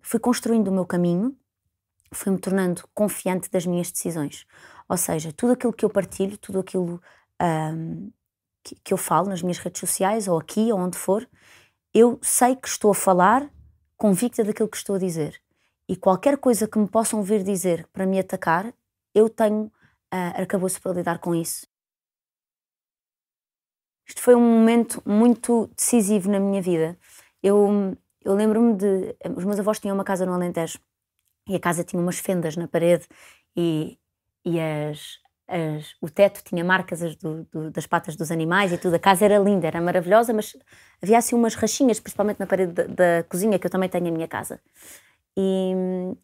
Fui 0.00 0.18
construindo 0.18 0.68
o 0.68 0.72
meu 0.72 0.84
caminho, 0.84 1.36
fui-me 2.12 2.38
tornando 2.38 2.86
confiante 2.92 3.50
das 3.50 3.64
minhas 3.64 3.90
decisões. 3.90 4.46
Ou 4.88 4.96
seja, 4.96 5.32
tudo 5.32 5.52
aquilo 5.52 5.72
que 5.72 5.84
eu 5.84 5.90
partilho, 5.90 6.36
tudo 6.36 6.58
aquilo 6.58 7.00
um, 7.40 8.12
que, 8.62 8.74
que 8.76 8.92
eu 8.92 8.98
falo 8.98 9.28
nas 9.28 9.42
minhas 9.42 9.58
redes 9.58 9.80
sociais, 9.80 10.28
ou 10.28 10.38
aqui, 10.38 10.72
ou 10.72 10.78
onde 10.78 10.98
for, 10.98 11.28
eu 11.94 12.18
sei 12.22 12.56
que 12.56 12.68
estou 12.68 12.90
a 12.90 12.94
falar 12.94 13.50
convicta 14.02 14.42
daquilo 14.42 14.68
que 14.68 14.76
estou 14.76 14.96
a 14.96 14.98
dizer. 14.98 15.40
E 15.88 15.94
qualquer 15.94 16.36
coisa 16.36 16.66
que 16.66 16.76
me 16.76 16.88
possam 16.88 17.22
vir 17.22 17.44
dizer 17.44 17.86
para 17.92 18.04
me 18.04 18.18
atacar, 18.18 18.74
eu 19.14 19.30
tenho 19.30 19.66
uh, 19.66 20.40
arcabouço 20.40 20.82
para 20.82 20.94
lidar 20.94 21.20
com 21.20 21.32
isso. 21.32 21.68
Isto 24.04 24.20
foi 24.20 24.34
um 24.34 24.40
momento 24.40 25.00
muito 25.06 25.68
decisivo 25.76 26.28
na 26.28 26.40
minha 26.40 26.60
vida. 26.60 26.98
Eu, 27.40 27.96
eu 28.24 28.34
lembro-me 28.34 28.74
de. 28.74 29.16
Os 29.36 29.44
meus 29.44 29.60
avós 29.60 29.78
tinham 29.78 29.94
uma 29.94 30.02
casa 30.02 30.26
no 30.26 30.32
Alentejo 30.32 30.80
e 31.48 31.54
a 31.54 31.60
casa 31.60 31.84
tinha 31.84 32.02
umas 32.02 32.18
fendas 32.18 32.56
na 32.56 32.66
parede 32.66 33.06
e, 33.56 33.96
e 34.44 34.58
as, 34.58 35.20
as, 35.52 35.94
o 36.00 36.08
teto 36.08 36.42
tinha 36.42 36.64
marcas 36.64 37.14
do, 37.16 37.44
do, 37.44 37.70
das 37.70 37.86
patas 37.86 38.16
dos 38.16 38.30
animais 38.30 38.72
e 38.72 38.78
tudo. 38.78 38.94
A 38.96 38.98
casa 38.98 39.24
era 39.24 39.38
linda, 39.38 39.66
era 39.66 39.80
maravilhosa, 39.80 40.32
mas 40.32 40.56
havia 41.02 41.18
assim 41.18 41.36
umas 41.36 41.54
rachinhas, 41.54 42.00
principalmente 42.00 42.40
na 42.40 42.46
parede 42.46 42.72
da, 42.72 42.84
da 42.84 43.24
cozinha, 43.24 43.58
que 43.58 43.66
eu 43.66 43.70
também 43.70 43.88
tenho 43.88 44.04
na 44.04 44.10
minha 44.10 44.28
casa. 44.28 44.60
E 45.36 45.72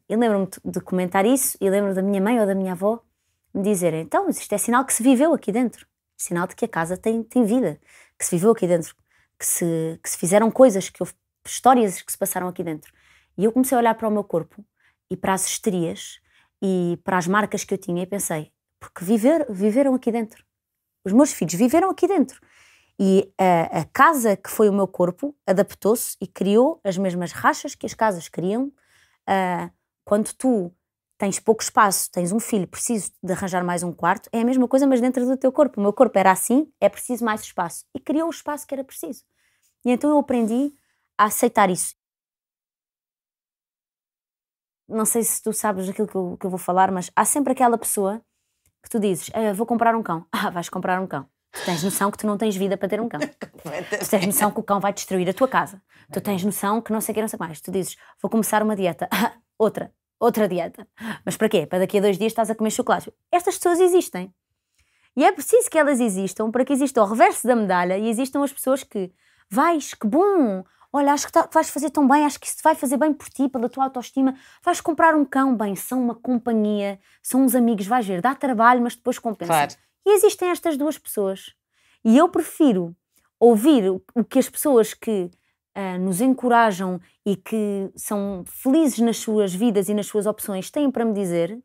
eu 0.08 0.18
lembro-me 0.18 0.48
de 0.64 0.80
comentar 0.80 1.24
isso 1.26 1.56
e 1.60 1.68
lembro 1.70 1.94
da 1.94 2.02
minha 2.02 2.20
mãe 2.20 2.40
ou 2.40 2.46
da 2.46 2.54
minha 2.54 2.72
avó 2.72 3.02
me 3.54 3.62
dizerem: 3.62 4.02
então, 4.02 4.28
isto 4.28 4.52
é 4.54 4.58
sinal 4.58 4.84
que 4.84 4.92
se 4.92 5.02
viveu 5.02 5.32
aqui 5.34 5.52
dentro. 5.52 5.86
sinal 6.16 6.46
de 6.46 6.56
que 6.56 6.64
a 6.64 6.68
casa 6.68 6.96
tem, 6.96 7.22
tem 7.22 7.44
vida, 7.44 7.80
que 8.18 8.24
se 8.24 8.36
viveu 8.36 8.52
aqui 8.52 8.66
dentro, 8.66 8.94
que 9.38 9.46
se, 9.46 10.00
que 10.02 10.10
se 10.10 10.18
fizeram 10.18 10.50
coisas, 10.50 10.88
que 10.90 11.02
houve 11.02 11.14
histórias 11.46 12.02
que 12.02 12.12
se 12.12 12.18
passaram 12.18 12.48
aqui 12.48 12.62
dentro. 12.62 12.92
E 13.36 13.44
eu 13.44 13.52
comecei 13.52 13.76
a 13.76 13.80
olhar 13.80 13.94
para 13.94 14.08
o 14.08 14.10
meu 14.10 14.24
corpo 14.24 14.64
e 15.10 15.16
para 15.16 15.34
as 15.34 15.46
estrias 15.46 16.20
e 16.62 16.98
para 17.04 17.18
as 17.18 17.26
marcas 17.26 17.64
que 17.64 17.72
eu 17.74 17.78
tinha 17.78 18.02
e 18.02 18.06
pensei, 18.06 18.52
porque 18.80 19.04
viver, 19.04 19.46
viveram 19.50 19.94
aqui 19.94 20.10
dentro. 20.12 20.44
Os 21.04 21.12
meus 21.12 21.32
filhos 21.32 21.54
viveram 21.54 21.90
aqui 21.90 22.06
dentro. 22.06 22.40
E 22.98 23.32
a, 23.38 23.80
a 23.80 23.84
casa 23.84 24.36
que 24.36 24.50
foi 24.50 24.68
o 24.68 24.72
meu 24.72 24.88
corpo 24.88 25.34
adaptou-se 25.46 26.16
e 26.20 26.26
criou 26.26 26.80
as 26.82 26.98
mesmas 26.98 27.32
rachas 27.32 27.74
que 27.74 27.86
as 27.86 27.94
casas 27.94 28.28
criam. 28.28 28.72
Uh, 29.28 29.70
quando 30.04 30.32
tu 30.34 30.74
tens 31.16 31.38
pouco 31.40 31.62
espaço, 31.62 32.10
tens 32.10 32.32
um 32.32 32.40
filho, 32.40 32.66
preciso 32.66 33.12
de 33.22 33.32
arranjar 33.32 33.64
mais 33.64 33.82
um 33.82 33.92
quarto, 33.92 34.28
é 34.32 34.40
a 34.40 34.44
mesma 34.44 34.68
coisa, 34.68 34.86
mas 34.86 35.00
dentro 35.00 35.26
do 35.26 35.36
teu 35.36 35.52
corpo. 35.52 35.78
O 35.78 35.82
meu 35.82 35.92
corpo 35.92 36.18
era 36.18 36.30
assim, 36.30 36.72
é 36.80 36.88
preciso 36.88 37.24
mais 37.24 37.42
espaço. 37.42 37.84
E 37.94 38.00
criou 38.00 38.28
o 38.28 38.30
espaço 38.30 38.66
que 38.66 38.74
era 38.74 38.84
preciso. 38.84 39.24
E 39.84 39.90
então 39.90 40.10
eu 40.10 40.18
aprendi 40.18 40.72
a 41.16 41.24
aceitar 41.24 41.70
isso. 41.70 41.94
Não 44.88 45.04
sei 45.04 45.22
se 45.22 45.42
tu 45.42 45.52
sabes 45.52 45.88
aquilo 45.88 46.08
que 46.08 46.14
eu, 46.16 46.36
que 46.38 46.46
eu 46.46 46.50
vou 46.50 46.58
falar, 46.58 46.90
mas 46.90 47.10
há 47.14 47.24
sempre 47.24 47.52
aquela 47.52 47.76
pessoa 47.76 48.22
que 48.82 48.90
tu 48.90 48.98
dizes: 48.98 49.30
ah, 49.34 49.52
Vou 49.52 49.66
comprar 49.66 49.94
um 49.94 50.02
cão. 50.02 50.26
Ah, 50.32 50.50
vais 50.50 50.68
comprar 50.68 51.00
um 51.00 51.06
cão. 51.06 51.26
Tu 51.52 51.64
tens 51.64 51.82
noção 51.82 52.10
que 52.10 52.18
tu 52.18 52.26
não 52.26 52.36
tens 52.36 52.54
vida 52.56 52.76
para 52.76 52.88
ter 52.88 53.00
um 53.00 53.08
cão. 53.08 53.20
tu 54.00 54.10
tens 54.10 54.26
noção 54.26 54.50
que 54.50 54.60
o 54.60 54.62
cão 54.62 54.80
vai 54.80 54.92
destruir 54.92 55.28
a 55.28 55.32
tua 55.32 55.48
casa. 55.48 55.82
Tu 56.12 56.20
tens 56.20 56.44
noção 56.44 56.80
que 56.80 56.92
não 56.92 57.00
sei 57.00 57.12
o 57.12 57.14
que, 57.14 57.20
não 57.20 57.28
sei 57.28 57.38
mais. 57.38 57.60
Tu 57.60 57.70
dizes: 57.70 57.96
Vou 58.20 58.30
começar 58.30 58.62
uma 58.62 58.76
dieta. 58.76 59.08
Ah, 59.10 59.32
outra. 59.58 59.92
Outra 60.20 60.48
dieta. 60.48 60.86
Mas 61.24 61.36
para 61.36 61.48
quê? 61.48 61.64
Para 61.66 61.80
daqui 61.80 61.98
a 61.98 62.00
dois 62.00 62.18
dias 62.18 62.32
estás 62.32 62.50
a 62.50 62.54
comer 62.54 62.70
chocolate. 62.70 63.12
Estas 63.30 63.56
pessoas 63.56 63.78
existem. 63.78 64.34
E 65.16 65.24
é 65.24 65.32
preciso 65.32 65.70
que 65.70 65.78
elas 65.78 66.00
existam 66.00 66.50
para 66.50 66.64
que 66.64 66.72
exista 66.72 67.02
o 67.02 67.06
reverso 67.06 67.46
da 67.46 67.54
medalha 67.54 67.96
e 67.98 68.08
existam 68.08 68.42
as 68.42 68.52
pessoas 68.52 68.82
que 68.82 69.12
vais, 69.50 69.94
que 69.94 70.06
bom, 70.06 70.64
olha, 70.92 71.12
acho 71.12 71.26
que, 71.26 71.32
tá, 71.32 71.48
vais 71.52 71.70
fazer 71.70 71.90
tão 71.90 72.06
bem, 72.06 72.24
acho 72.24 72.40
que 72.40 72.46
isso 72.46 72.58
vai 72.62 72.74
fazer 72.74 72.96
bem 72.96 73.12
por 73.12 73.28
ti, 73.28 73.48
pela 73.48 73.68
tua 73.68 73.84
autoestima, 73.84 74.34
vais 74.64 74.80
comprar 74.80 75.14
um 75.14 75.24
cão, 75.24 75.56
bem, 75.56 75.76
são 75.76 76.02
uma 76.02 76.14
companhia, 76.14 76.98
são 77.22 77.44
uns 77.44 77.54
amigos, 77.54 77.86
vais 77.86 78.06
ver, 78.06 78.20
dá 78.20 78.34
trabalho, 78.34 78.82
mas 78.82 78.94
depois 78.94 79.18
compensa. 79.18 79.52
Claro. 79.52 79.74
E 80.06 80.14
existem 80.14 80.48
estas 80.48 80.76
duas 80.76 80.96
pessoas. 80.96 81.54
E 82.04 82.16
eu 82.16 82.28
prefiro 82.28 82.96
ouvir 83.38 83.90
o 83.90 84.24
que 84.24 84.38
as 84.38 84.48
pessoas 84.48 84.94
que 84.94 85.30
uh, 85.76 85.98
nos 86.00 86.20
encorajam 86.20 87.00
e 87.24 87.36
que 87.36 87.90
são 87.94 88.42
felizes 88.46 88.98
nas 89.00 89.18
suas 89.18 89.54
vidas 89.54 89.88
e 89.88 89.94
nas 89.94 90.06
suas 90.06 90.26
opções 90.26 90.70
têm 90.70 90.90
para 90.90 91.04
me 91.04 91.12
dizer, 91.12 91.58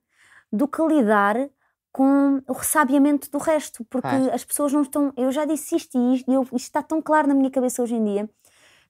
do 0.52 0.68
que 0.68 0.82
lidar 0.84 1.50
com 1.92 2.42
o 2.48 2.54
ressabiamento 2.54 3.30
do 3.30 3.38
resto, 3.38 3.86
porque 3.86 4.08
as 4.34 4.44
pessoas 4.44 4.74
não 4.74 4.82
estão. 4.82 5.14
Eu 5.16 5.32
já 5.32 5.46
disse 5.46 5.76
isto 5.76 5.98
e 5.98 6.16
isto, 6.16 6.32
isto 6.32 6.56
está 6.58 6.82
tão 6.82 7.02
claro 7.02 7.28
na 7.28 7.36
minha 7.36 7.52
cabeça 7.52 7.82
hoje 7.82 7.96
em 7.96 8.04
dia 8.04 8.30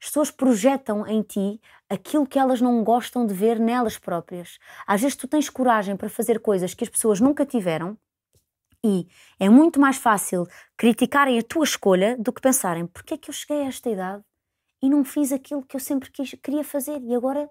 as 0.04 0.08
pessoas 0.08 0.30
projetam 0.30 1.08
em 1.08 1.22
ti 1.22 1.62
aquilo 1.90 2.28
que 2.28 2.38
elas 2.38 2.60
não 2.60 2.84
gostam 2.84 3.26
de 3.26 3.34
ver 3.34 3.58
nelas 3.58 3.98
próprias. 3.98 4.60
Às 4.86 5.00
vezes 5.00 5.16
tu 5.16 5.30
tens 5.30 5.50
coragem 5.50 5.96
para 5.96 6.10
fazer 6.10 6.42
coisas 6.42 6.74
que 6.74 6.84
as 6.84 6.90
pessoas 6.90 7.22
nunca 7.22 7.46
tiveram 7.46 7.98
e 8.84 9.08
é 9.40 9.48
muito 9.48 9.80
mais 9.80 9.96
fácil 9.96 10.46
criticarem 10.76 11.40
a 11.40 11.44
tua 11.44 11.64
escolha 11.64 12.18
do 12.18 12.34
que 12.34 12.42
pensarem 12.42 12.86
porque 12.86 13.14
é 13.14 13.18
que 13.18 13.30
eu 13.30 13.34
cheguei 13.34 13.64
a 13.64 13.68
esta 13.68 13.90
idade 13.90 14.22
e 14.82 14.90
não 14.90 15.06
fiz 15.06 15.32
aquilo 15.32 15.64
que 15.64 15.78
eu 15.78 15.80
sempre 15.80 16.12
quis, 16.12 16.34
queria 16.44 16.66
fazer 16.66 17.02
e 17.02 17.16
agora 17.16 17.50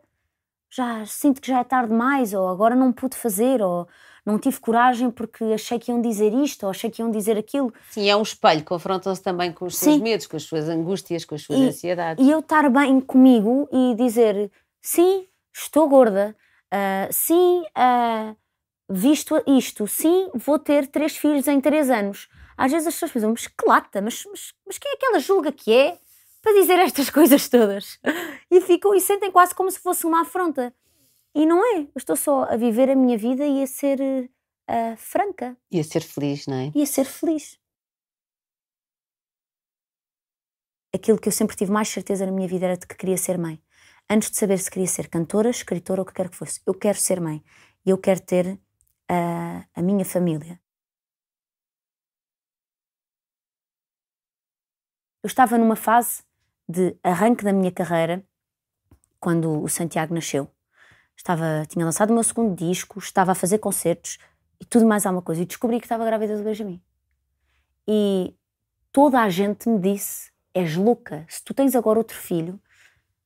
já 0.75 1.05
sinto 1.05 1.41
que 1.41 1.49
já 1.49 1.61
é 1.61 1.65
tarde 1.65 1.91
demais 1.91 2.33
ou 2.33 2.49
agora 2.49 2.75
não 2.75 2.93
pude 2.93 3.15
fazer 3.15 3.61
ou 3.61 3.87
não 4.25 4.39
tive 4.39 4.59
coragem 4.59 5.11
porque 5.11 5.45
achei 5.45 5.79
que 5.79 5.91
iam 5.91 6.01
dizer 6.01 6.33
isto 6.33 6.63
ou 6.65 6.71
achei 6.71 6.91
que 6.91 7.03
iam 7.03 7.11
dizer 7.11 7.37
aquilo. 7.37 7.73
Sim, 7.91 8.09
é 8.09 8.17
um 8.17 8.23
espelho, 8.23 8.65
confrontam-se 8.65 9.23
também 9.23 9.53
com 9.53 9.67
os 9.67 9.77
seus 9.77 9.97
sim. 9.97 10.03
medos, 10.03 10.27
com 10.27 10.37
as 10.37 10.45
suas 10.45 10.69
angústias, 10.69 11.25
com 11.25 11.35
as 11.35 11.43
suas 11.43 11.59
e, 11.59 11.65
ansiedades. 11.65 12.25
E 12.25 12.31
eu 12.31 12.39
estar 12.39 12.71
bem 12.71 13.01
comigo 13.01 13.69
e 13.71 13.95
dizer 13.97 14.51
sim, 14.81 15.27
estou 15.53 15.89
gorda, 15.89 16.35
uh, 16.73 17.13
sim, 17.13 17.65
uh, 17.77 18.35
visto 18.89 19.43
isto, 19.47 19.87
sim, 19.87 20.31
vou 20.35 20.59
ter 20.59 20.87
três 20.87 21.17
filhos 21.17 21.47
em 21.49 21.61
três 21.61 21.91
anos. 21.91 22.29
Às 22.57 22.73
vezes 22.73 22.87
as 22.87 22.95
pessoas 22.95 23.13
pensam, 23.13 23.31
mas 23.31 23.47
que 23.47 23.67
lata, 23.67 24.01
mas, 24.01 24.25
mas, 24.31 24.55
mas 24.67 24.79
quem 24.79 24.93
é 24.93 24.97
que 24.97 25.05
ela 25.05 25.19
julga 25.19 25.53
que 25.53 25.73
é 25.73 25.99
para 26.43 26.53
dizer 26.61 26.79
estas 26.81 27.09
coisas 27.11 27.49
todas? 27.49 27.99
E 28.51 28.61
ficam 28.61 28.95
e 28.95 29.01
sentem 29.01 29.31
quase 29.31 29.55
como 29.55 29.71
se 29.71 29.79
fosse 29.79 30.05
uma 30.05 30.23
afronta. 30.23 30.75
E 31.35 31.47
não 31.47 31.65
é. 31.65 31.83
Eu 31.83 31.93
estou 31.97 32.17
só 32.17 32.43
a 32.45 32.57
viver 32.57 32.91
a 32.91 32.97
minha 32.97 33.17
vida 33.17 33.47
e 33.47 33.63
a 33.63 33.67
ser 33.67 33.99
uh, 34.01 34.97
franca. 34.97 35.57
E 35.71 35.81
a 35.81 35.85
ser 35.85 36.03
feliz, 36.03 36.47
não 36.47 36.57
é? 36.57 36.73
E 36.75 36.83
a 36.83 36.87
ser 36.87 37.05
feliz. 37.05 37.59
Aquilo 40.95 41.19
que 41.19 41.29
eu 41.29 41.33
sempre 41.33 41.57
tive 41.57 41.73
mais 41.73 41.89
certeza 41.89 42.27
na 42.27 42.33
minha 42.33 42.47
vida 42.47 42.67
era 42.67 42.77
de 42.77 42.87
que 42.87 42.95
queria 42.95 43.17
ser 43.17 43.39
mãe. 43.39 43.63
Antes 44.11 44.31
de 44.31 44.37
saber 44.37 44.59
se 44.59 44.71
queria 44.71 44.89
ser 44.89 45.09
cantora, 45.09 45.49
escritora 45.49 46.03
ou 46.03 46.05
o 46.05 46.07
que 46.07 46.13
quer 46.13 46.29
que 46.29 46.37
fosse. 46.37 46.61
Eu 46.67 46.75
quero 46.75 46.99
ser 46.99 47.19
mãe. 47.19 47.43
E 47.87 47.91
eu 47.91 47.97
quero 47.97 48.21
ter 48.21 48.47
uh, 48.47 49.65
a 49.75 49.81
minha 49.81 50.05
família. 50.05 50.61
Eu 55.23 55.29
estava 55.29 55.57
numa 55.57 55.77
fase 55.77 56.23
de 56.69 56.97
arranque 57.03 57.45
da 57.45 57.53
minha 57.53 57.73
carreira 57.73 58.25
quando 59.21 59.63
o 59.63 59.69
Santiago 59.69 60.15
nasceu 60.15 60.51
estava, 61.17 61.65
tinha 61.69 61.85
lançado 61.85 62.11
o 62.11 62.15
meu 62.15 62.23
segundo 62.23 62.55
disco, 62.55 62.99
estava 62.99 63.33
a 63.33 63.35
fazer 63.35 63.59
concertos 63.59 64.19
e 64.61 64.65
tudo 64.65 64.87
mais 64.87 65.07
alguma 65.07 65.23
coisa. 65.23 65.43
E 65.43 65.47
descobri 65.47 65.79
que 65.79 65.87
estava 65.87 66.05
grávida 66.05 66.37
do 66.37 66.43
Benjamin. 66.43 66.81
E 67.87 68.35
toda 68.93 69.21
a 69.21 69.29
gente 69.29 69.69
me 69.69 69.79
disse: 69.79 70.31
és 70.53 70.77
louca, 70.77 71.25
se 71.29 71.43
tu 71.45 71.55
tens 71.55 71.75
agora 71.75 71.99
outro 71.99 72.17
filho, 72.17 72.61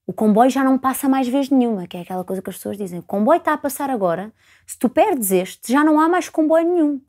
o 0.07 0.13
comboio 0.13 0.51
já 0.51 0.63
não 0.63 0.79
passa 0.79 1.09
mais 1.09 1.27
vez 1.27 1.51
nenhuma, 1.51 1.87
que 1.87 1.97
é 1.97 2.01
aquela 2.01 2.25
coisa 2.25 2.41
que 2.41 2.51
as 2.51 2.57
pessoas 2.57 2.77
dizem. 2.77 3.01
O 3.01 3.03
comboio 3.03 3.39
está 3.39 3.55
a 3.55 3.59
passar 3.59 3.91
agora, 3.91 4.33
se 4.67 4.79
tu 4.79 4.89
perdes 4.89 5.33
este, 5.33 5.73
já 5.73 5.83
não 5.83 6.01
há 6.01 6.09
mais 6.09 6.29
comboio 6.29 6.65
nenhum. 6.65 7.01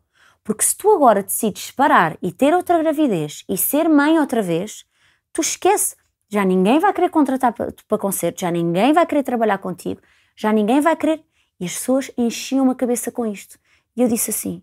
Porque 0.43 0.63
se 0.63 0.75
tu 0.77 0.89
agora 0.91 1.21
decides 1.21 1.71
parar 1.71 2.17
e 2.21 2.31
ter 2.31 2.53
outra 2.53 2.77
gravidez 2.79 3.43
e 3.49 3.57
ser 3.57 3.89
mãe 3.89 4.17
outra 4.17 4.41
vez, 4.41 4.85
tu 5.33 5.41
esquece. 5.41 5.95
Já 6.29 6.43
ninguém 6.43 6.79
vai 6.79 6.93
querer 6.93 7.09
contratar 7.09 7.53
para, 7.53 7.97
concertos, 7.97 8.41
já 8.41 8.51
ninguém 8.51 8.93
vai 8.93 9.05
querer 9.05 9.23
trabalhar 9.23 9.57
contigo, 9.59 10.01
já 10.35 10.51
ninguém 10.51 10.81
vai 10.81 10.95
querer. 10.95 11.23
E 11.59 11.65
as 11.65 11.73
pessoas 11.73 12.11
enchiam 12.17 12.69
a 12.69 12.75
cabeça 12.75 13.11
com 13.11 13.25
isto. 13.25 13.57
E 13.95 14.01
eu 14.01 14.07
disse 14.07 14.29
assim: 14.29 14.61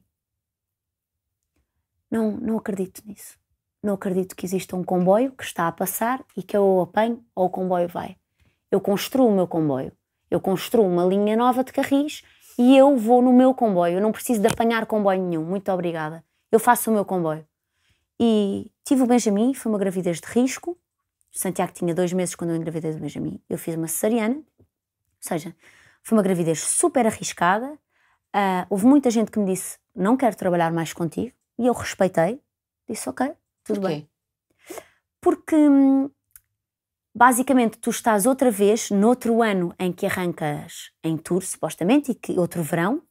não, 2.10 2.30
não 2.30 2.58
acredito 2.58 3.02
nisso. 3.04 3.36
Não 3.82 3.94
acredito 3.94 4.36
que 4.36 4.46
exista 4.46 4.76
um 4.76 4.84
comboio 4.84 5.32
que 5.32 5.42
está 5.42 5.66
a 5.66 5.72
passar 5.72 6.24
e 6.36 6.42
que 6.42 6.56
eu 6.56 6.64
o 6.64 6.80
apanho 6.82 7.24
ou 7.34 7.46
o 7.46 7.50
comboio 7.50 7.88
vai. 7.88 8.16
Eu 8.70 8.80
construo 8.80 9.28
o 9.28 9.34
meu 9.34 9.48
comboio. 9.48 9.92
Eu 10.30 10.40
construo 10.40 10.86
uma 10.86 11.04
linha 11.04 11.36
nova 11.36 11.64
de 11.64 11.72
carris 11.72 12.22
e 12.56 12.76
eu 12.76 12.96
vou 12.96 13.20
no 13.20 13.32
meu 13.32 13.52
comboio. 13.52 13.98
Eu 13.98 14.00
não 14.00 14.12
preciso 14.12 14.40
de 14.40 14.46
apanhar 14.46 14.86
comboio 14.86 15.20
nenhum. 15.20 15.44
Muito 15.44 15.70
obrigada. 15.72 16.24
Eu 16.52 16.60
faço 16.60 16.90
o 16.90 16.94
meu 16.94 17.04
comboio. 17.04 17.44
E 18.18 18.70
tive 18.84 19.02
o 19.02 19.06
Benjamin, 19.06 19.52
foi 19.52 19.72
uma 19.72 19.78
gravidez 19.78 20.20
de 20.20 20.26
risco. 20.28 20.78
Santiago 21.38 21.72
tinha 21.72 21.94
dois 21.94 22.12
meses 22.12 22.34
quando 22.34 22.50
eu 22.50 22.56
engravidei 22.56 22.92
do 22.92 23.00
Benjamin. 23.00 23.40
Eu 23.48 23.58
fiz 23.58 23.74
uma 23.74 23.88
cesariana 23.88 24.42
seja, 25.24 25.54
foi 26.02 26.18
uma 26.18 26.22
gravidez 26.22 26.60
super 26.60 27.06
arriscada. 27.06 27.72
Uh, 28.34 28.66
houve 28.68 28.86
muita 28.86 29.10
gente 29.10 29.30
que 29.30 29.38
me 29.38 29.46
disse: 29.46 29.78
Não 29.94 30.16
quero 30.16 30.36
trabalhar 30.36 30.72
mais 30.72 30.92
contigo. 30.92 31.34
E 31.58 31.66
eu 31.66 31.72
respeitei. 31.72 32.40
Disse: 32.88 33.08
Ok, 33.08 33.32
tudo 33.64 33.80
bem. 33.80 34.08
Porque 35.20 35.56
hum, 35.56 36.10
basicamente 37.14 37.78
tu 37.78 37.90
estás 37.90 38.26
outra 38.26 38.50
vez, 38.50 38.90
noutro 38.90 39.42
ano 39.42 39.74
em 39.78 39.92
que 39.92 40.04
arrancas 40.04 40.90
em 41.02 41.16
tour, 41.16 41.42
supostamente, 41.42 42.12
e 42.12 42.14
que 42.14 42.38
outro 42.38 42.62
verão, 42.62 43.02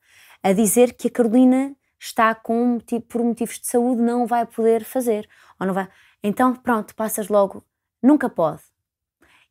a 0.44 0.53
dizer 0.53 0.94
que 0.94 1.08
a 1.08 1.12
Carolina 1.12 1.75
está 2.00 2.36
com 2.36 2.80
por 3.08 3.24
motivos 3.24 3.60
de 3.60 3.65
saúde 3.65 4.01
não 4.01 4.27
vai 4.27 4.46
poder 4.46 4.84
fazer 4.84 5.27
ou 5.60 5.65
não 5.65 5.74
vai. 5.74 5.88
Então 6.22 6.53
pronto, 6.53 6.94
passas 6.94 7.30
logo, 7.30 7.65
nunca 8.03 8.29
pode. 8.29 8.62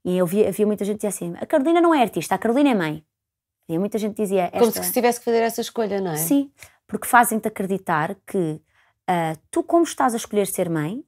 E 0.05 0.19
eu 0.19 0.27
via, 0.27 0.49
havia 0.49 0.67
muita 0.67 0.85
gente 0.85 0.99
que 0.99 1.07
dizia 1.07 1.27
assim: 1.31 1.35
a 1.41 1.47
Carolina 1.47 1.81
não 1.81 1.95
é 1.95 2.03
artista, 2.03 2.35
a 2.35 2.39
Carolina 2.39 2.71
é 2.71 2.75
mãe. 2.75 3.05
Havia 3.69 3.81
muita 3.81 3.99
gente 3.99 4.17
dizia. 4.17 4.45
Esta... 4.53 4.59
Como 4.59 4.73
se 4.73 4.93
tivesse 4.93 5.19
que 5.19 5.25
fazer 5.25 5.43
essa 5.43 5.61
escolha, 5.61 6.01
não 6.01 6.13
é? 6.13 6.17
Sim, 6.17 6.53
porque 6.87 7.07
fazem-te 7.07 7.49
acreditar 7.49 8.17
que 8.27 8.39
uh, 9.09 9.39
tu, 9.51 9.63
como 9.63 9.85
estás 9.85 10.13
a 10.15 10.17
escolher 10.17 10.47
ser 10.47 10.69
mãe, 10.69 11.05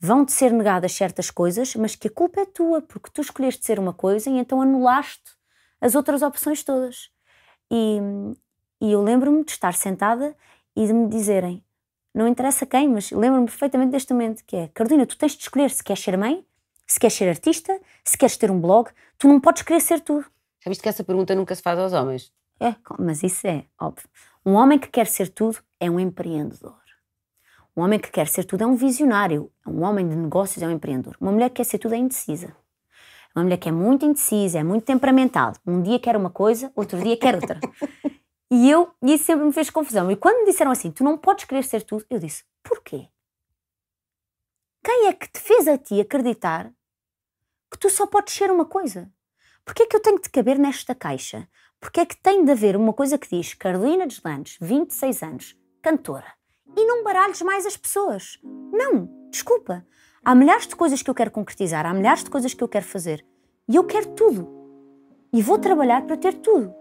vão-te 0.00 0.32
ser 0.32 0.52
negadas 0.52 0.92
certas 0.92 1.30
coisas, 1.30 1.74
mas 1.74 1.94
que 1.94 2.08
a 2.08 2.10
culpa 2.10 2.40
é 2.40 2.46
tua, 2.46 2.80
porque 2.80 3.10
tu 3.12 3.20
escolheste 3.20 3.64
ser 3.64 3.78
uma 3.78 3.92
coisa 3.92 4.30
e 4.30 4.38
então 4.38 4.60
anulaste 4.62 5.36
as 5.80 5.94
outras 5.94 6.22
opções 6.22 6.62
todas. 6.62 7.10
E, 7.70 7.98
e 8.80 8.92
eu 8.92 9.02
lembro-me 9.02 9.44
de 9.44 9.50
estar 9.50 9.74
sentada 9.74 10.34
e 10.74 10.86
de 10.86 10.92
me 10.92 11.08
dizerem, 11.08 11.62
não 12.14 12.26
interessa 12.26 12.64
quem, 12.64 12.88
mas 12.88 13.10
lembro-me 13.10 13.46
perfeitamente 13.46 13.90
deste 13.92 14.12
momento, 14.12 14.42
que 14.44 14.56
é, 14.56 14.68
Carolina, 14.68 15.06
tu 15.06 15.16
tens 15.18 15.32
de 15.32 15.42
escolher 15.42 15.70
se 15.70 15.84
queres 15.84 16.02
ser 16.02 16.16
mãe 16.16 16.44
se 16.88 16.98
queres 16.98 17.14
ser 17.14 17.28
artista, 17.28 17.78
se 18.02 18.16
queres 18.16 18.36
ter 18.36 18.50
um 18.50 18.60
blog, 18.60 18.90
tu 19.18 19.28
não 19.28 19.38
podes 19.38 19.62
querer 19.62 19.80
ser 19.80 20.00
tudo. 20.00 20.24
Já 20.64 20.70
viste 20.70 20.82
que 20.82 20.88
essa 20.88 21.04
pergunta 21.04 21.34
nunca 21.34 21.54
se 21.54 21.62
faz 21.62 21.78
aos 21.78 21.92
homens? 21.92 22.32
É, 22.58 22.74
mas 22.98 23.22
isso 23.22 23.46
é 23.46 23.66
óbvio. 23.80 24.08
Um 24.44 24.54
homem 24.54 24.78
que 24.78 24.88
quer 24.88 25.06
ser 25.06 25.28
tudo 25.28 25.58
é 25.78 25.90
um 25.90 26.00
empreendedor. 26.00 26.80
Um 27.76 27.82
homem 27.82 28.00
que 28.00 28.10
quer 28.10 28.26
ser 28.26 28.44
tudo 28.44 28.64
é 28.64 28.66
um 28.66 28.74
visionário, 28.74 29.52
um 29.64 29.82
homem 29.84 30.08
de 30.08 30.16
negócios, 30.16 30.60
é 30.60 30.66
um 30.66 30.70
empreendedor. 30.72 31.16
Uma 31.20 31.30
mulher 31.30 31.50
que 31.50 31.56
quer 31.56 31.64
ser 31.64 31.78
tudo 31.78 31.94
é 31.94 31.98
indecisa. 31.98 32.56
Uma 33.36 33.44
mulher 33.44 33.58
que 33.58 33.68
é 33.68 33.72
muito 33.72 34.04
indecisa, 34.04 34.58
é 34.58 34.64
muito 34.64 34.84
temperamental. 34.84 35.52
Um 35.64 35.80
dia 35.82 36.00
quer 36.00 36.16
uma 36.16 36.30
coisa, 36.30 36.72
outro 36.74 37.00
dia 37.00 37.16
quer 37.16 37.36
outra. 37.36 37.60
e 38.50 38.68
eu, 38.68 38.90
isso 39.02 39.24
sempre 39.24 39.44
me 39.44 39.52
fez 39.52 39.70
confusão. 39.70 40.10
E 40.10 40.16
quando 40.16 40.38
me 40.38 40.46
disseram 40.46 40.72
assim, 40.72 40.90
tu 40.90 41.04
não 41.04 41.16
podes 41.16 41.44
querer 41.44 41.62
ser 41.62 41.82
tudo, 41.82 42.04
eu 42.10 42.18
disse, 42.18 42.42
porquê? 42.64 43.08
Quem 44.82 45.06
é 45.06 45.12
que 45.12 45.30
te 45.30 45.38
fez 45.38 45.68
a 45.68 45.78
ti 45.78 46.00
acreditar 46.00 46.72
que 47.70 47.78
tu 47.78 47.90
só 47.90 48.06
podes 48.06 48.34
ser 48.34 48.50
uma 48.50 48.64
coisa? 48.64 49.10
Porquê 49.64 49.82
é 49.82 49.86
que 49.86 49.96
eu 49.96 50.00
tenho 50.00 50.20
de 50.20 50.30
caber 50.30 50.58
nesta 50.58 50.94
caixa? 50.94 51.48
Porquê 51.80 52.00
é 52.00 52.06
que 52.06 52.20
tem 52.20 52.44
de 52.44 52.50
haver 52.50 52.74
uma 52.76 52.92
coisa 52.92 53.18
que 53.18 53.28
diz 53.28 53.54
Carolina 53.54 54.06
Deslandes, 54.06 54.56
26 54.60 55.22
anos, 55.22 55.56
cantora, 55.82 56.32
e 56.76 56.84
não 56.84 57.04
baralhes 57.04 57.42
mais 57.42 57.66
as 57.66 57.76
pessoas? 57.76 58.38
Não, 58.72 59.08
desculpa. 59.30 59.86
Há 60.24 60.34
milhares 60.34 60.66
de 60.66 60.74
coisas 60.74 61.02
que 61.02 61.10
eu 61.10 61.14
quero 61.14 61.30
concretizar, 61.30 61.86
há 61.86 61.94
milhares 61.94 62.24
de 62.24 62.30
coisas 62.30 62.52
que 62.52 62.62
eu 62.62 62.68
quero 62.68 62.84
fazer. 62.84 63.24
E 63.68 63.76
eu 63.76 63.84
quero 63.84 64.14
tudo. 64.14 64.48
E 65.32 65.42
vou 65.42 65.58
trabalhar 65.58 66.02
para 66.06 66.16
ter 66.16 66.34
tudo. 66.34 66.74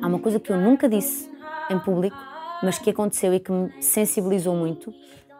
Há 0.00 0.06
uma 0.06 0.18
coisa 0.18 0.38
que 0.38 0.52
eu 0.52 0.56
nunca 0.56 0.88
disse 0.88 1.30
em 1.70 1.78
público, 1.80 2.16
mas 2.62 2.78
que 2.78 2.90
aconteceu 2.90 3.32
e 3.34 3.40
que 3.40 3.52
me 3.52 3.70
sensibilizou 3.82 4.54
muito. 4.54 4.92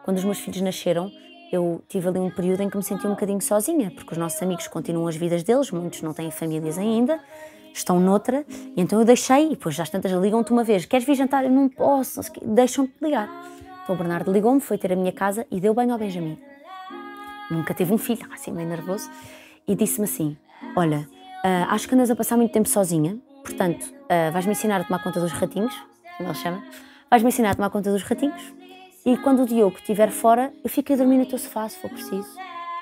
Quando 0.03 0.17
os 0.17 0.23
meus 0.23 0.39
filhos 0.39 0.61
nasceram, 0.61 1.11
eu 1.51 1.81
tive 1.87 2.07
ali 2.09 2.19
um 2.19 2.29
período 2.29 2.61
em 2.61 2.69
que 2.69 2.77
me 2.77 2.83
senti 2.83 3.05
um 3.07 3.11
bocadinho 3.11 3.41
sozinha, 3.41 3.91
porque 3.91 4.11
os 4.11 4.17
nossos 4.17 4.41
amigos 4.41 4.67
continuam 4.67 5.07
as 5.07 5.15
vidas 5.15 5.43
deles, 5.43 5.71
muitos 5.71 6.01
não 6.01 6.13
têm 6.13 6.29
famílias 6.29 6.77
ainda, 6.77 7.19
estão 7.73 7.99
noutra, 7.99 8.45
e 8.49 8.81
então 8.81 8.99
eu 8.99 9.05
deixei, 9.05 9.47
e 9.47 9.49
depois 9.51 9.75
já 9.75 9.83
as 9.83 9.89
tantas 9.89 10.11
ligam-te 10.11 10.51
uma 10.51 10.63
vez, 10.63 10.85
queres 10.85 11.05
vir 11.05 11.15
jantar? 11.15 11.43
Eu 11.45 11.51
não 11.51 11.69
posso, 11.69 12.19
deixam-te 12.41 12.93
ligar. 13.01 13.29
Então 13.83 13.95
o 13.95 13.97
Bernardo 13.97 14.31
ligou-me, 14.31 14.59
foi 14.59 14.77
ter 14.77 14.91
a 14.91 14.95
minha 14.95 15.11
casa 15.11 15.45
e 15.49 15.59
deu 15.59 15.73
banho 15.73 15.93
ao 15.93 15.99
Benjamin. 15.99 16.37
Nunca 17.49 17.73
teve 17.73 17.93
um 17.93 17.97
filho, 17.97 18.27
assim 18.33 18.51
meio 18.51 18.67
nervoso, 18.67 19.09
e 19.67 19.75
disse-me 19.75 20.05
assim, 20.05 20.37
olha, 20.75 21.07
uh, 21.45 21.69
acho 21.69 21.87
que 21.87 21.95
andas 21.95 22.09
a 22.09 22.15
passar 22.15 22.35
muito 22.35 22.51
tempo 22.51 22.67
sozinha, 22.67 23.17
portanto, 23.43 23.83
uh, 23.83 24.31
vais-me 24.33 24.51
ensinar 24.51 24.81
a 24.81 24.83
tomar 24.83 25.01
conta 25.01 25.19
dos 25.19 25.31
ratinhos, 25.31 25.73
como 26.17 26.29
ele 26.29 26.37
chama, 26.37 26.61
vais-me 27.09 27.29
ensinar 27.29 27.51
a 27.51 27.55
tomar 27.55 27.69
conta 27.69 27.91
dos 27.91 28.03
ratinhos, 28.03 28.41
e 29.05 29.15
quando 29.17 29.43
o 29.43 29.45
Diogo 29.45 29.77
estiver 29.77 30.09
fora, 30.09 30.53
eu 30.63 30.69
fico 30.69 30.91
a 30.91 30.95
dormir 30.95 31.17
no 31.17 31.25
teu 31.25 31.37
sofá, 31.37 31.67
se 31.69 31.77
for 31.79 31.89
preciso. 31.89 32.27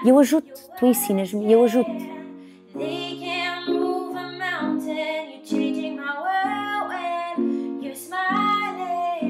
E 0.04 0.10
eu 0.10 0.18
ajudo-te, 0.18 0.62
tu 0.78 0.86
ensinas-me 0.86 1.46
e 1.46 1.52
eu 1.52 1.64
ajudo-te. 1.64 2.16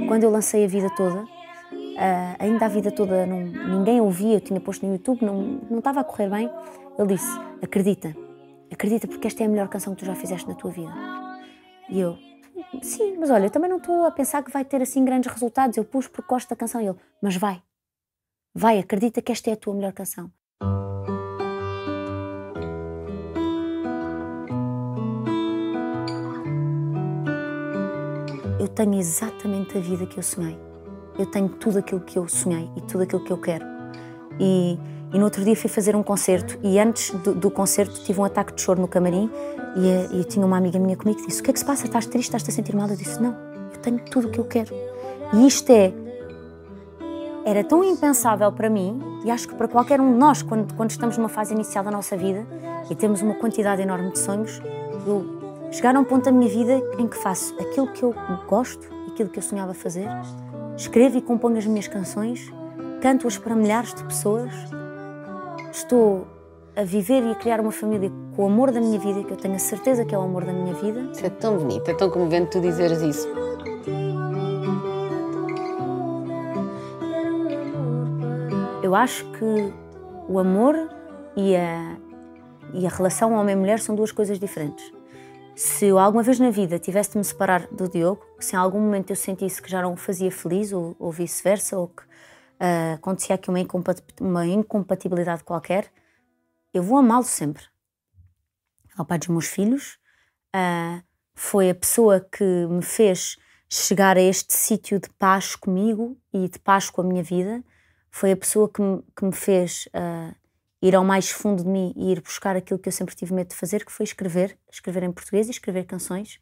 Quando 0.08 0.24
eu 0.24 0.30
lancei 0.30 0.64
a 0.64 0.68
vida 0.68 0.90
toda, 0.92 1.24
uh, 1.24 2.36
ainda 2.40 2.66
a 2.66 2.70
vida 2.70 2.92
toda 2.92 3.26
não, 3.26 3.42
ninguém 3.42 4.00
ouvia, 4.00 4.36
eu 4.36 4.42
tinha 4.42 4.60
posto 4.60 4.86
no 4.86 4.94
YouTube, 4.94 5.26
não, 5.26 5.60
não 5.70 5.80
estava 5.80 6.00
a 6.00 6.04
correr 6.04 6.30
bem. 6.30 6.50
Ele 6.98 7.08
disse: 7.10 7.40
Acredita, 7.62 8.16
acredita, 8.72 9.08
porque 9.08 9.28
esta 9.28 9.44
é 9.44 9.48
a 9.48 9.50
melhor 9.50 9.68
canção 9.68 9.94
que 9.94 10.00
tu 10.00 10.06
já 10.06 10.16
fizeste 10.16 10.48
na 10.48 10.56
tua 10.56 10.72
vida. 10.72 10.94
E 11.90 12.00
eu, 12.00 12.18
Sim, 12.82 13.18
mas 13.18 13.30
olha, 13.30 13.46
eu 13.46 13.50
também 13.50 13.70
não 13.70 13.78
estou 13.78 14.06
a 14.06 14.12
pensar 14.12 14.44
que 14.44 14.52
vai 14.52 14.64
ter 14.64 14.82
assim 14.82 15.04
grandes 15.04 15.32
resultados. 15.32 15.78
Eu 15.78 15.86
pus 15.86 16.08
porque 16.08 16.28
gosto 16.28 16.50
da 16.50 16.56
canção 16.56 16.82
e 16.82 16.88
ele, 16.88 16.98
mas 17.22 17.36
vai. 17.36 17.62
Vai, 18.54 18.80
acredita 18.80 19.22
que 19.22 19.32
esta 19.32 19.50
é 19.50 19.54
a 19.54 19.58
tua 19.58 19.74
melhor 19.74 19.92
canção. 19.94 20.32
Eu 28.60 28.68
tenho 28.70 28.96
exatamente 28.96 29.78
a 29.78 29.82
vida 29.82 30.06
que 30.06 30.18
eu 30.18 30.24
sonhei. 30.24 30.58
Eu 31.20 31.26
tenho 31.26 31.50
tudo 31.50 31.80
aquilo 31.80 32.02
que 32.02 32.18
eu 32.18 32.28
sonhei 32.28 32.70
e 32.76 32.82
tudo 32.82 33.04
aquilo 33.04 33.24
que 33.24 33.32
eu 33.32 33.40
quero. 33.40 33.66
E 34.40 34.78
e 35.14 35.18
no 35.18 35.26
outro 35.26 35.44
dia 35.44 35.56
fui 35.56 35.70
fazer 35.70 35.96
um 35.96 36.04
concerto 36.04 36.58
e 36.62 36.80
antes 36.80 37.12
do, 37.12 37.34
do 37.34 37.50
concerto 37.50 38.04
tive 38.04 38.20
um 38.20 38.24
ataque 38.24 38.54
de 38.54 38.62
choro 38.62 38.82
no 38.82 38.88
camarim 38.88 39.30
e, 39.76 39.88
eh, 39.88 40.10
e 40.12 40.24
tinha 40.24 40.46
uma 40.46 40.58
amiga 40.58 40.80
minha 40.80 40.98
comigo 40.98 41.20
que 41.22 41.28
disse: 41.28 41.42
O 41.42 41.44
que 41.44 41.52
é 41.52 41.54
que 41.54 41.60
se 41.60 41.66
passa? 41.66 41.86
Estás 41.86 42.06
triste? 42.06 42.28
Estás-te 42.28 42.50
a 42.50 42.54
sentir 42.54 42.76
mal? 42.76 42.88
Eu 42.90 42.96
disse: 42.96 43.22
Não, 43.22 43.36
eu 43.74 43.80
tenho 43.82 44.00
tudo 44.00 44.28
o 44.28 44.32
que 44.32 44.40
eu 44.40 44.46
quero. 44.46 44.74
E 45.34 45.48
isto 45.48 45.70
é. 45.72 45.94
Era 47.46 47.64
tão 47.64 47.84
impensável 47.84 48.52
para 48.52 48.70
mim 48.70 49.00
e 49.24 49.30
acho 49.30 49.48
que 49.48 49.54
para 49.54 49.68
qualquer 49.68 50.02
um 50.02 50.14
de 50.14 50.18
nós, 50.18 50.42
quando, 50.42 50.74
quando 50.74 50.90
estamos 50.90 51.16
numa 51.16 51.30
fase 51.30 51.54
inicial 51.54 51.84
da 51.84 51.92
nossa 51.92 52.18
vida 52.18 52.46
e 52.90 52.96
temos 52.96 53.22
uma 53.22 53.36
quantidade 53.36 53.84
enorme 53.84 54.12
de 54.12 54.18
sonhos, 54.18 54.60
eu 55.06 55.70
chegar 55.72 55.96
a 55.96 56.00
um 56.00 56.04
ponto 56.04 56.26
da 56.26 56.32
minha 56.32 56.50
vida 56.50 56.82
em 56.98 57.08
que 57.08 57.16
faço 57.16 57.54
aquilo 57.60 57.88
que 57.92 58.02
eu 58.02 58.16
gosto, 58.48 58.88
aquilo 59.12 59.30
que 59.30 59.38
eu 59.38 59.44
sonhava 59.44 59.76
fazer, 59.76 60.08
escrevo 60.76 61.20
e 61.20 61.22
componho 61.22 61.58
as 61.58 61.68
minhas 61.68 61.88
canções, 61.88 62.52
canto-as 63.00 63.38
para 63.38 63.56
milhares 63.56 63.94
de 63.94 64.04
pessoas 64.04 64.52
estou 65.76 66.26
a 66.76 66.84
viver 66.84 67.24
e 67.24 67.32
a 67.32 67.36
criar 67.36 67.60
uma 67.60 67.72
família 67.72 68.12
com 68.36 68.44
o 68.44 68.46
amor 68.48 68.72
da 68.72 68.80
minha 68.80 69.00
vida, 69.00 69.24
que 69.24 69.32
eu 69.32 69.38
tenho 69.38 69.56
a 69.56 69.60
certeza 69.60 70.06
que 70.06 70.14
é 70.14 70.18
o 70.18 70.22
amor 70.22 70.46
da 70.46 70.54
minha 70.54 70.74
vida. 70.74 71.02
Isso 71.12 71.26
é 71.26 71.30
tão 71.30 71.58
bonito, 71.58 71.90
é 71.90 71.94
tão 71.94 72.10
comovente 72.10 72.52
tu 72.52 72.62
dizeres 72.62 73.02
isso. 73.02 73.28
Eu 78.82 78.94
acho 78.96 79.26
que 79.32 79.74
o 80.30 80.40
amor 80.40 80.76
e 81.36 81.56
a, 81.56 81.98
e 82.74 82.86
a 82.86 82.90
relação 82.90 83.34
homem-mulher 83.34 83.80
são 83.80 83.96
duas 83.96 84.12
coisas 84.12 84.40
diferentes. 84.40 84.94
Se 85.56 85.86
eu 85.86 85.98
alguma 85.98 86.22
vez 86.22 86.40
na 86.40 86.50
vida 86.50 86.78
tivesse 86.78 87.12
de 87.14 87.18
me 87.18 87.24
separar 87.24 87.68
do 87.72 87.88
Diogo, 87.90 88.26
se 88.40 88.56
em 88.56 88.60
algum 88.60 88.80
momento 88.80 89.10
eu 89.12 89.16
sentisse 89.16 89.62
que 89.62 89.72
já 89.72 89.82
não 89.82 89.94
o 89.94 89.98
fazia 89.98 90.32
feliz 90.32 90.74
ou, 90.74 90.96
ou 91.00 91.12
vice-versa, 91.12 91.78
ou 91.78 91.88
que 91.88 92.04
uh, 92.62 92.96
acontecia 92.96 93.36
aqui 93.36 93.50
uma, 93.50 93.60
uma 94.20 94.46
incompatibilidade 94.46 95.44
qualquer, 95.44 95.92
eu 96.74 96.84
vou 96.84 96.98
amá-lo 96.98 97.24
sempre. 97.24 97.64
É 98.98 99.02
o 99.02 99.06
pai 99.06 99.18
dos 99.18 99.28
meus 99.28 99.48
filhos, 99.48 99.98
uh, 100.56 101.04
foi 101.34 101.70
a 101.70 101.76
pessoa 101.76 102.20
que 102.20 102.44
me 102.44 102.82
fez 102.82 103.38
chegar 103.70 104.18
a 104.18 104.22
este 104.22 104.54
sítio 104.54 105.00
de 105.00 105.10
paz 105.10 105.56
comigo 105.56 106.18
e 106.34 106.48
de 106.48 106.60
paz 106.60 106.90
com 106.90 107.02
a 107.02 107.04
minha 107.04 107.24
vida, 107.24 107.64
foi 108.10 108.32
a 108.32 108.38
pessoa 108.38 108.70
que 108.70 108.82
me, 108.82 109.04
que 109.16 109.26
me 109.26 109.34
fez 109.34 109.88
uh, 109.88 110.34
ir 110.82 110.96
ao 110.96 111.04
mais 111.04 111.30
fundo 111.30 111.64
de 111.64 111.70
mim 111.70 111.94
e 111.98 112.12
ir 112.12 112.22
buscar 112.22 112.56
aquilo 112.56 112.80
que 112.80 112.88
eu 112.88 112.94
sempre 112.94 113.16
tive 113.16 113.34
medo 113.34 113.50
de 113.50 113.56
fazer, 113.56 113.84
que 113.84 113.92
foi 113.92 114.06
escrever, 114.06 114.58
escrever 114.72 115.04
em 115.04 115.12
português 115.12 115.48
e 115.48 115.52
escrever 115.52 115.86
canções. 115.86 116.40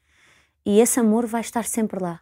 E 0.65 0.79
esse 0.79 0.99
amor 0.99 1.25
vai 1.25 1.41
estar 1.41 1.65
sempre 1.65 1.99
lá. 1.99 2.21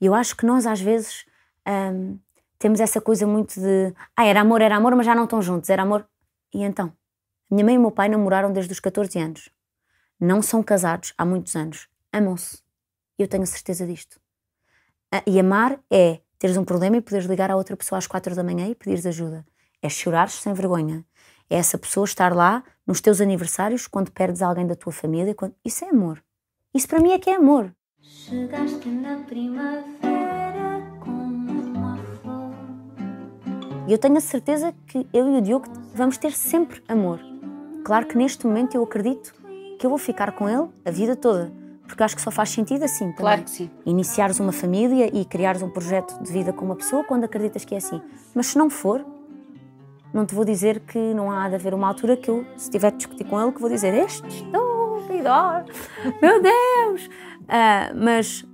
E 0.00 0.06
eu 0.06 0.14
acho 0.14 0.36
que 0.36 0.46
nós, 0.46 0.66
às 0.66 0.80
vezes, 0.80 1.26
um, 1.66 2.18
temos 2.58 2.80
essa 2.80 3.00
coisa 3.00 3.26
muito 3.26 3.60
de 3.60 3.94
ah, 4.16 4.24
era 4.24 4.40
amor, 4.40 4.62
era 4.62 4.76
amor, 4.76 4.94
mas 4.94 5.06
já 5.06 5.14
não 5.14 5.24
estão 5.24 5.42
juntos, 5.42 5.70
era 5.70 5.82
amor. 5.82 6.06
E 6.52 6.62
então? 6.62 6.92
Minha 7.50 7.64
mãe 7.64 7.74
e 7.74 7.78
meu 7.78 7.90
pai 7.90 8.08
namoraram 8.08 8.52
desde 8.52 8.72
os 8.72 8.80
14 8.80 9.18
anos. 9.18 9.50
Não 10.18 10.40
são 10.42 10.62
casados 10.62 11.12
há 11.16 11.24
muitos 11.24 11.54
anos. 11.54 11.88
Amam-se. 12.12 12.62
Eu 13.18 13.28
tenho 13.28 13.46
certeza 13.46 13.86
disto. 13.86 14.20
E 15.26 15.38
amar 15.38 15.78
é 15.90 16.20
teres 16.38 16.56
um 16.56 16.64
problema 16.64 16.96
e 16.96 17.00
poderes 17.00 17.26
ligar 17.26 17.50
a 17.50 17.56
outra 17.56 17.76
pessoa 17.76 17.98
às 17.98 18.06
quatro 18.06 18.34
da 18.34 18.42
manhã 18.42 18.66
e 18.68 18.74
pedires 18.74 19.06
ajuda. 19.06 19.44
É 19.80 19.88
chorares 19.88 20.34
sem 20.34 20.52
vergonha. 20.52 21.04
É 21.48 21.56
essa 21.56 21.78
pessoa 21.78 22.04
estar 22.04 22.34
lá 22.34 22.64
nos 22.86 23.00
teus 23.00 23.20
aniversários, 23.20 23.86
quando 23.86 24.10
perdes 24.10 24.42
alguém 24.42 24.66
da 24.66 24.74
tua 24.74 24.92
família. 24.92 25.34
Quando... 25.34 25.54
Isso 25.64 25.84
é 25.84 25.88
amor. 25.88 26.22
Isso 26.74 26.88
para 26.88 27.00
mim 27.00 27.12
é 27.12 27.18
que 27.18 27.30
é 27.30 27.36
amor. 27.36 27.72
Chegaste 28.00 28.88
na 28.88 29.18
primavera. 29.24 30.15
E 33.86 33.92
eu 33.92 33.98
tenho 33.98 34.16
a 34.16 34.20
certeza 34.20 34.74
que 34.88 35.06
eu 35.12 35.28
e 35.28 35.38
o 35.38 35.40
Diogo 35.40 35.66
vamos 35.94 36.18
ter 36.18 36.32
sempre 36.32 36.82
amor. 36.88 37.20
Claro 37.84 38.06
que 38.06 38.18
neste 38.18 38.44
momento 38.44 38.74
eu 38.74 38.82
acredito 38.82 39.32
que 39.78 39.86
eu 39.86 39.90
vou 39.90 39.98
ficar 39.98 40.32
com 40.32 40.48
ele 40.48 40.68
a 40.84 40.90
vida 40.90 41.14
toda, 41.14 41.52
porque 41.86 42.02
acho 42.02 42.16
que 42.16 42.22
só 42.22 42.32
faz 42.32 42.50
sentido 42.50 42.82
assim 42.82 43.04
também. 43.12 43.16
Claro 43.16 43.42
que 43.44 43.50
sim. 43.50 43.70
Iniciares 43.84 44.40
uma 44.40 44.50
família 44.50 45.08
e 45.16 45.24
criares 45.24 45.62
um 45.62 45.70
projeto 45.70 46.20
de 46.20 46.32
vida 46.32 46.52
com 46.52 46.64
uma 46.64 46.74
pessoa 46.74 47.04
quando 47.04 47.24
acreditas 47.24 47.64
que 47.64 47.76
é 47.76 47.78
assim. 47.78 48.02
Mas 48.34 48.48
se 48.48 48.58
não 48.58 48.68
for, 48.68 49.06
não 50.12 50.26
te 50.26 50.34
vou 50.34 50.44
dizer 50.44 50.80
que 50.80 50.98
não 51.14 51.30
há 51.30 51.48
de 51.48 51.54
haver 51.54 51.72
uma 51.72 51.86
altura 51.86 52.16
que 52.16 52.28
eu, 52.28 52.44
se 52.56 52.68
tiver 52.68 52.90
de 52.90 52.96
discutir 52.96 53.22
com 53.24 53.40
ele, 53.40 53.52
que 53.52 53.60
vou 53.60 53.70
dizer 53.70 53.94
este 53.94 54.26
estúpido, 54.26 55.28
meu 56.20 56.42
Deus! 56.42 57.06
Uh, 57.06 57.94
mas 57.94 58.44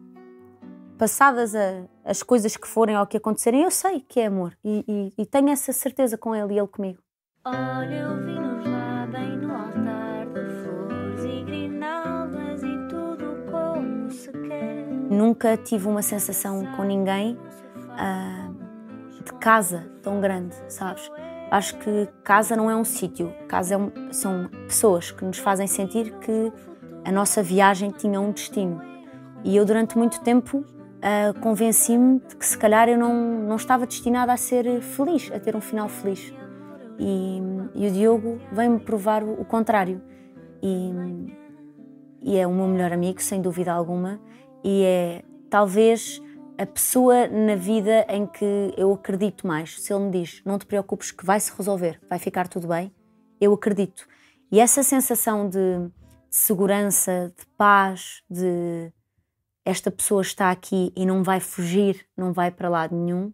passadas 1.03 1.53
a, 1.57 1.83
as 2.05 2.23
coisas 2.23 2.57
que 2.57 2.69
forem 2.69 2.97
ou 2.97 3.05
que 3.05 3.17
acontecerem, 3.17 3.62
eu 3.65 3.73
sei 3.73 3.99
que 3.99 4.21
é 4.21 4.27
amor 4.27 4.57
e, 4.65 4.85
e, 4.87 5.23
e 5.23 5.27
tenho 5.27 5.49
essa 5.49 5.73
certeza 5.73 6.17
com 6.17 6.33
ele 6.33 6.55
e 6.55 6.59
ele 6.61 6.69
comigo. 6.69 7.03
Olha, 7.45 7.93
eu 7.93 8.25
vi-nos 8.25 8.65
lá 8.65 9.09
bem 9.11 9.37
no 9.37 9.53
altar 9.53 10.27
de 10.27 10.62
flores 10.62 11.25
e 11.25 11.43
grinaldas 11.43 12.62
e 12.62 12.88
tudo 12.88 13.51
como 13.51 14.12
se 14.12 14.31
quer. 14.31 14.87
Nunca 15.11 15.57
tive 15.57 15.88
uma 15.88 16.03
sensação 16.03 16.65
com 16.77 16.85
ninguém 16.85 17.37
uh, 17.37 19.25
de 19.25 19.33
casa 19.41 19.91
tão 20.05 20.21
grande, 20.21 20.55
sabes? 20.69 21.11
Acho 21.51 21.79
que 21.79 22.09
casa 22.23 22.55
não 22.55 22.71
é 22.71 22.77
um 22.77 22.85
sítio, 22.85 23.35
casa 23.49 23.75
é 23.75 23.77
um, 23.77 23.91
são 24.12 24.49
pessoas 24.69 25.11
que 25.11 25.25
nos 25.25 25.38
fazem 25.38 25.67
sentir 25.67 26.17
que 26.21 26.53
a 27.05 27.11
nossa 27.11 27.43
viagem 27.43 27.91
tinha 27.91 28.21
um 28.21 28.31
destino. 28.31 28.81
E 29.45 29.57
eu, 29.57 29.65
durante 29.65 29.99
muito 29.99 30.21
tempo, 30.21 30.65
uh, 31.03 31.38
convenci-me 31.41 32.21
de 32.21 32.37
que 32.37 32.47
se 32.47 32.57
calhar 32.57 32.88
eu 32.88 32.97
não, 32.97 33.15
não 33.15 33.57
estava 33.57 33.87
destinada 33.87 34.33
a 34.33 34.37
ser 34.37 34.81
feliz, 34.81 35.31
a 35.33 35.41
ter 35.41 35.57
um 35.57 35.61
final 35.61 35.88
feliz. 35.88 36.33
E, 36.99 37.41
e 37.75 37.87
o 37.88 37.91
Diogo 37.91 38.41
vem-me 38.53 38.79
provar 38.79 39.25
o 39.25 39.45
contrário. 39.45 40.01
E, 40.62 40.93
e 42.23 42.37
é 42.38 42.47
o 42.47 42.53
meu 42.53 42.69
melhor 42.69 42.93
amigo, 42.93 43.21
sem 43.21 43.43
dúvida 43.43 43.73
alguma, 43.73 44.21
e 44.62 44.85
é 44.85 45.25
talvez 45.51 46.23
a 46.57 46.65
pessoa 46.65 47.27
na 47.27 47.57
vida 47.57 48.07
em 48.09 48.27
que 48.27 48.73
eu 48.77 48.93
acredito 48.93 49.47
mais. 49.47 49.81
Se 49.81 49.93
ele 49.93 50.05
me 50.05 50.11
diz, 50.11 50.41
não 50.45 50.59
te 50.59 50.67
preocupes 50.67 51.11
que 51.11 51.27
vai 51.27 51.41
se 51.41 51.53
resolver, 51.57 52.01
vai 52.09 52.19
ficar 52.19 52.47
tudo 52.47 52.69
bem, 52.69 52.95
eu 53.41 53.53
acredito. 53.53 54.07
E 54.53 54.61
essa 54.61 54.83
sensação 54.83 55.49
de 55.49 55.91
segurança, 56.31 57.33
de 57.37 57.45
paz, 57.57 58.23
de 58.31 58.93
esta 59.64 59.90
pessoa 59.90 60.22
está 60.22 60.51
aqui 60.51 60.92
e 60.96 61.07
não 61.07 61.22
vai 61.22 61.40
fugir, 61.40 62.07
não 62.16 62.33
vai 62.33 62.51
para 62.51 62.68
lado 62.68 62.96
nenhum, 62.96 63.33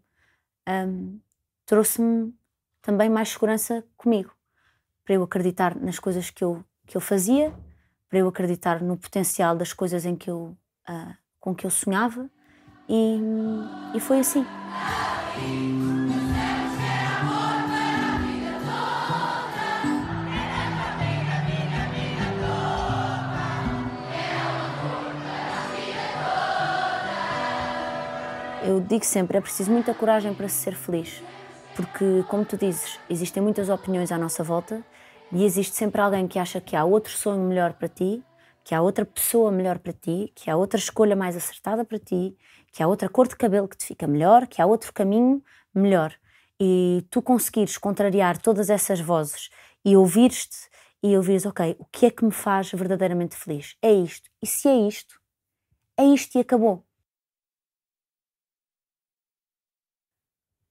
um, 0.68 1.18
trouxe-me 1.64 2.34
também 2.82 3.08
mais 3.08 3.30
segurança 3.30 3.84
comigo, 3.96 4.32
para 5.04 5.14
eu 5.14 5.22
acreditar 5.22 5.74
nas 5.74 5.98
coisas 5.98 6.30
que 6.30 6.44
eu, 6.44 6.64
que 6.86 6.96
eu 6.96 7.00
fazia, 7.00 7.52
para 8.08 8.18
eu 8.18 8.28
acreditar 8.28 8.82
no 8.82 8.96
potencial 8.96 9.56
das 9.56 9.72
coisas 9.72 10.04
em 10.04 10.16
que 10.16 10.30
eu, 10.30 10.56
uh, 10.88 11.14
com 11.40 11.54
que 11.54 11.66
eu 11.66 11.70
sonhava 11.70 12.30
e, 12.88 13.18
e 13.94 14.00
foi 14.00 14.20
assim. 14.20 14.44
Eu 28.68 28.82
digo 28.82 29.02
sempre, 29.02 29.38
é 29.38 29.40
preciso 29.40 29.72
muita 29.72 29.94
coragem 29.94 30.34
para 30.34 30.46
se 30.46 30.56
ser 30.56 30.74
feliz, 30.74 31.22
porque, 31.74 32.22
como 32.28 32.44
tu 32.44 32.54
dizes, 32.54 33.00
existem 33.08 33.42
muitas 33.42 33.70
opiniões 33.70 34.12
à 34.12 34.18
nossa 34.18 34.44
volta 34.44 34.84
e 35.32 35.42
existe 35.42 35.74
sempre 35.74 36.02
alguém 36.02 36.28
que 36.28 36.38
acha 36.38 36.60
que 36.60 36.76
há 36.76 36.84
outro 36.84 37.10
sonho 37.10 37.40
melhor 37.40 37.72
para 37.72 37.88
ti, 37.88 38.22
que 38.62 38.74
há 38.74 38.82
outra 38.82 39.06
pessoa 39.06 39.50
melhor 39.50 39.78
para 39.78 39.94
ti, 39.94 40.30
que 40.34 40.50
há 40.50 40.56
outra 40.58 40.78
escolha 40.78 41.16
mais 41.16 41.34
acertada 41.34 41.82
para 41.82 41.98
ti, 41.98 42.36
que 42.70 42.82
há 42.82 42.86
outra 42.86 43.08
cor 43.08 43.26
de 43.26 43.36
cabelo 43.36 43.66
que 43.66 43.78
te 43.78 43.86
fica 43.86 44.06
melhor, 44.06 44.46
que 44.46 44.60
há 44.60 44.66
outro 44.66 44.92
caminho 44.92 45.42
melhor. 45.74 46.12
E 46.60 47.06
tu 47.08 47.22
conseguires 47.22 47.78
contrariar 47.78 48.36
todas 48.36 48.68
essas 48.68 49.00
vozes 49.00 49.48
e 49.82 49.96
ouvires-te 49.96 50.68
e 51.02 51.16
ouvires, 51.16 51.46
ok, 51.46 51.74
o 51.78 51.86
que 51.86 52.04
é 52.04 52.10
que 52.10 52.22
me 52.22 52.32
faz 52.32 52.70
verdadeiramente 52.72 53.34
feliz? 53.34 53.78
É 53.80 53.90
isto. 53.90 54.28
E 54.42 54.46
se 54.46 54.68
é 54.68 54.76
isto, 54.76 55.18
é 55.96 56.04
isto 56.04 56.36
e 56.36 56.42
acabou. 56.42 56.86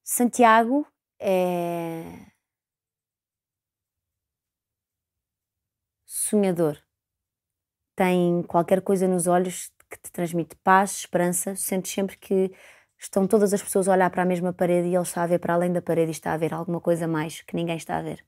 Santiago 0.10 0.88
é 1.20 2.32
sonhador. 6.06 6.78
Tem 7.96 8.42
qualquer 8.44 8.82
coisa 8.82 9.06
nos 9.08 9.28
olhos 9.28 9.70
que 9.90 9.98
te 10.00 10.10
transmite 10.12 10.56
paz, 10.64 10.92
esperança. 11.00 11.56
Sentes 11.56 11.92
sempre 11.92 12.18
que 12.18 12.52
estão 12.98 13.28
todas 13.28 13.54
as 13.54 13.62
pessoas 13.62 13.88
a 13.90 13.94
olhar 13.94 14.10
para 14.10 14.24
a 14.24 14.26
mesma 14.26 14.54
parede 14.54 14.88
e 14.88 14.96
ele 14.96 15.04
está 15.04 15.24
a 15.24 15.28
ver 15.28 15.40
para 15.40 15.54
além 15.56 15.74
da 15.74 15.82
parede 15.82 16.12
e 16.12 16.14
está 16.14 16.34
a 16.34 16.38
ver 16.38 16.54
alguma 16.54 16.80
coisa 16.80 17.06
mais 17.08 17.42
que 17.42 17.56
ninguém 17.56 17.76
está 17.78 17.98
a 17.98 18.02
ver. 18.02 18.26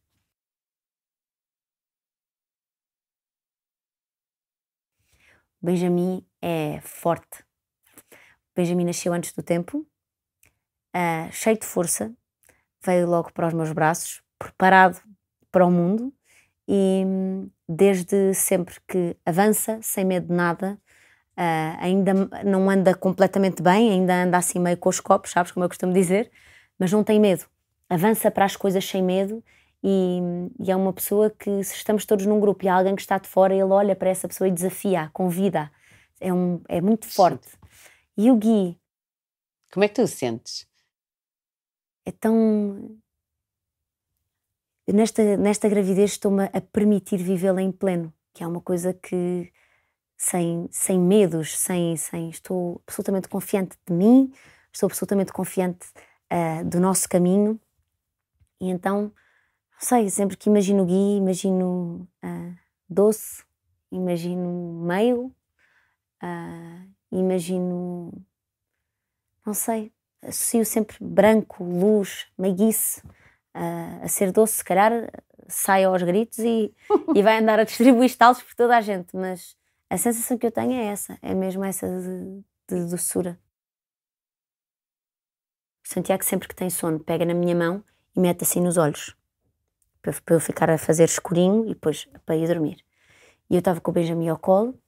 Benjamin 5.62 6.26
é 6.42 6.82
forte. 6.82 7.46
Benjamin 8.56 8.86
nasceu 8.86 9.14
antes 9.14 9.32
do 9.34 9.42
tempo, 9.44 9.89
uh, 10.96 11.32
cheio 11.32 11.58
de 11.58 11.66
força, 11.66 12.12
veio 12.84 13.08
logo 13.08 13.32
para 13.34 13.48
os 13.48 13.54
meus 13.54 13.72
braços, 13.72 14.22
preparado 14.38 15.02
para 15.52 15.66
o 15.66 15.72
mundo 15.72 16.14
e 16.68 17.04
desde 17.68 18.34
sempre 18.34 18.76
que 18.88 19.18
avança, 19.26 19.80
sem 19.82 20.06
medo 20.06 20.28
de 20.28 20.34
nada, 20.34 20.80
uh, 21.38 21.78
ainda 21.80 22.14
não 22.46 22.70
anda 22.70 22.94
completamente 22.96 23.62
bem, 23.62 23.92
ainda 23.92 24.24
anda 24.24 24.38
assim 24.38 24.60
meio 24.60 24.78
com 24.78 24.90
os 24.90 25.00
copos, 25.00 25.32
sabes 25.32 25.52
como 25.52 25.64
eu 25.64 25.70
costumo 25.70 25.94
dizer, 25.94 26.32
mas 26.78 26.92
não 26.92 27.04
tem 27.04 27.20
medo. 27.20 27.46
Avança 27.90 28.30
para 28.30 28.46
as 28.46 28.56
coisas 28.56 28.86
sem 28.86 29.02
medo 29.02 29.44
e, 29.84 30.20
e, 30.60 30.72
é 30.72 30.76
uma 30.76 30.94
pessoa 30.94 31.30
que, 31.30 31.64
se 31.64 31.76
estamos 31.76 32.06
todos 32.06 32.26
num 32.26 32.40
grupo 32.40 32.66
e 32.66 32.68
há 32.68 32.76
alguém 32.76 32.96
que 32.96 33.02
está 33.02 33.18
de 33.18 33.28
fora, 33.28 33.54
ele 33.54 33.64
olha 33.64 33.96
para 33.96 34.10
essa 34.10 34.28
pessoa 34.28 34.48
e 34.48 34.52
desafia, 34.52 35.10
convida. 35.14 35.72
É, 36.20 36.34
um, 36.34 36.62
é 36.68 36.82
muito 36.82 37.08
forte. 37.08 37.48
E 38.18 38.30
o 38.30 38.36
Gui. 38.36 38.78
Como 39.72 39.84
é 39.84 39.88
que 39.88 39.96
tu 39.96 40.04
o 40.04 40.08
sentes? 40.08 40.69
É 42.06 42.12
tão 42.12 43.00
nesta, 44.94 45.38
nesta 45.38 45.70
gravidez 45.70 46.12
estou-me 46.12 46.46
a 46.46 46.62
permitir 46.62 47.18
vivê-la 47.18 47.62
em 47.62 47.72
pleno, 47.72 48.14
que 48.34 48.44
é 48.44 48.48
uma 48.48 48.62
coisa 48.62 48.94
que 48.94 49.52
sem, 50.18 50.68
sem 50.72 51.00
medos, 51.00 51.58
sem, 51.58 51.96
sem 51.96 52.30
estou 52.30 52.82
absolutamente 52.86 53.28
confiante 53.28 53.78
de 53.88 53.94
mim, 53.94 54.34
estou 54.72 54.88
absolutamente 54.88 55.32
confiante 55.32 55.88
uh, 56.32 56.66
do 56.66 56.80
nosso 56.80 57.08
caminho. 57.08 57.60
E 58.60 58.70
então, 58.70 59.04
não 59.04 59.80
sei, 59.80 60.10
sempre 60.10 60.36
que 60.36 60.50
imagino 60.50 60.86
Gui, 60.86 61.18
imagino 61.18 62.08
uh, 62.24 62.56
doce, 62.90 63.44
imagino 63.92 64.84
meio, 64.84 65.34
uh, 66.22 66.90
imagino, 67.12 68.12
não 69.46 69.54
sei, 69.54 69.94
associo 70.22 70.66
sempre 70.66 70.98
branco, 71.00 71.64
luz, 71.64 72.28
meiguice, 72.38 73.02
a, 73.54 74.00
a 74.04 74.08
ser 74.08 74.32
doce, 74.32 74.58
se 74.58 74.64
calhar 74.64 75.10
sai 75.48 75.84
aos 75.84 76.02
gritos 76.04 76.40
e, 76.40 76.74
e 77.16 77.24
vai 77.24 77.40
andar 77.40 77.60
a 77.60 77.64
distribuir 77.64 78.06
estalos 78.06 78.42
por 78.42 78.54
toda 78.56 78.78
a 78.78 78.82
gente, 78.82 79.16
mas 79.16 79.56
a 79.90 79.98
sensação 79.98 80.38
que 80.38 80.46
eu 80.46 80.52
tenho 80.52 80.74
é 80.74 80.86
essa, 80.86 81.18
é 81.22 81.34
mesmo 81.34 81.64
essa 81.64 81.88
de, 81.88 82.44
de 82.68 82.90
doçura. 82.90 83.40
Santiago, 85.84 86.24
sempre 86.24 86.48
que 86.48 86.56
tem 86.56 86.70
sono, 86.70 87.00
pega 87.00 87.26
na 87.26 87.34
minha 87.34 87.56
mão 87.56 87.84
e 88.16 88.20
mete 88.20 88.44
assim 88.44 88.62
nos 88.62 88.78
olhos, 88.78 89.16
para, 90.02 90.14
para 90.24 90.36
eu 90.36 90.40
ficar 90.40 90.70
a 90.70 90.78
fazer 90.78 91.06
escurinho 91.06 91.66
e 91.66 91.70
depois 91.70 92.08
para 92.26 92.36
ir 92.36 92.48
dormir. 92.48 92.86
E 93.50 93.56
eu 93.56 93.60
estava 93.60 93.82
com 93.82 93.90
o 93.90 93.94
Benjamin 93.94 94.30
ao 94.30 94.38
colo 94.38 94.80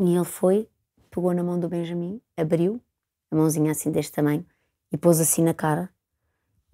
e 0.00 0.16
ele 0.16 0.24
foi, 0.24 0.68
pegou 1.10 1.32
na 1.32 1.44
mão 1.44 1.60
do 1.60 1.68
Benjamin, 1.68 2.20
abriu, 2.36 2.82
a 3.30 3.36
mãozinha 3.36 3.72
assim 3.72 3.90
deste 3.90 4.12
tamanho, 4.12 4.46
e 4.92 4.96
pôs 4.96 5.20
assim 5.20 5.42
na 5.42 5.54
cara 5.54 5.90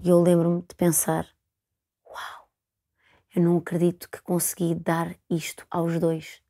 e 0.04 0.08
eu 0.08 0.20
lembro-me 0.20 0.62
de 0.62 0.74
pensar: 0.74 1.28
uau, 2.04 2.48
eu 3.34 3.40
não 3.40 3.58
acredito 3.58 4.08
que 4.10 4.20
consegui 4.20 4.74
dar 4.74 5.14
isto 5.30 5.64
aos 5.70 5.98
dois, 6.00 6.42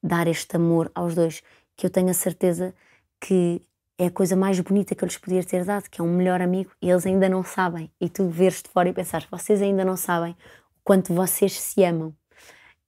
dar 0.00 0.28
este 0.28 0.54
amor 0.54 0.90
aos 0.94 1.14
dois, 1.14 1.42
que 1.76 1.84
eu 1.84 1.90
tenho 1.90 2.10
a 2.10 2.14
certeza 2.14 2.72
que 3.20 3.60
é 3.98 4.06
a 4.06 4.10
coisa 4.10 4.36
mais 4.36 4.58
bonita 4.60 4.94
que 4.94 5.02
eu 5.02 5.06
lhes 5.06 5.18
podia 5.18 5.42
ter 5.42 5.64
dado, 5.64 5.90
que 5.90 6.00
é 6.00 6.04
um 6.04 6.14
melhor 6.14 6.40
amigo, 6.40 6.70
e 6.80 6.90
eles 6.90 7.04
ainda 7.04 7.28
não 7.28 7.42
sabem. 7.42 7.92
E 8.00 8.08
tu 8.08 8.28
veres 8.28 8.62
de 8.62 8.68
fora 8.68 8.88
e 8.88 8.92
pensar: 8.92 9.26
vocês 9.28 9.60
ainda 9.60 9.84
não 9.84 9.96
sabem 9.96 10.32
o 10.76 10.80
quanto 10.84 11.12
vocês 11.12 11.60
se 11.60 11.82
amam. 11.82 12.14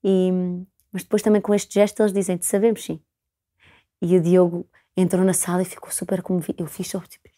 E, 0.03 0.31
mas 0.93 1.03
depois 1.03 1.23
também 1.23 1.43
com 1.43 1.53
este 1.53 1.75
gesto 1.75 2.01
eles 2.03 2.13
dizem-te: 2.13 2.47
sabemos 2.47 2.85
sim. 2.85 3.01
E 4.01 4.17
o 4.17 4.21
Diogo 4.23 4.69
entrou 4.97 5.25
na 5.25 5.33
sala 5.33 5.63
e 5.63 5.65
ficou 5.65 5.91
super 5.91 6.23
comovido. 6.23 6.63
Eu 6.63 6.67
fiz 6.67 6.89
só 6.89 7.01
tipo, 7.01 7.29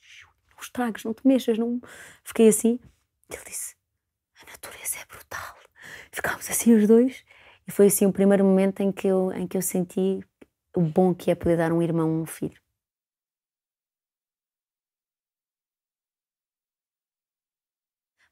não 0.51 0.59
estragues, 0.61 1.05
não 1.05 1.15
te 1.15 1.27
mexas, 1.27 1.59
não. 1.59 1.81
Fiquei 2.25 2.49
assim. 2.49 2.81
Ele 3.31 3.43
disse: 3.47 3.75
A 4.43 4.51
natureza 4.51 4.99
é 4.99 5.05
brutal. 5.07 5.57
Ficámos 6.13 6.49
assim 6.51 6.75
os 6.75 6.87
dois. 6.87 7.25
E 7.67 7.71
foi 7.73 7.87
assim 7.87 8.07
o 8.07 8.13
primeiro 8.13 8.45
momento 8.45 8.81
em 8.81 8.93
que 8.93 9.09
eu, 9.09 9.33
em 9.33 9.47
que 9.47 9.57
eu 9.57 9.63
senti 9.63 10.21
o 10.77 10.81
bom 10.83 11.15
que 11.15 11.31
é 11.31 11.35
poder 11.35 11.57
dar 11.57 11.73
um 11.73 11.83
irmão 11.83 12.09
a 12.09 12.23
um 12.23 12.27
filho. 12.27 12.61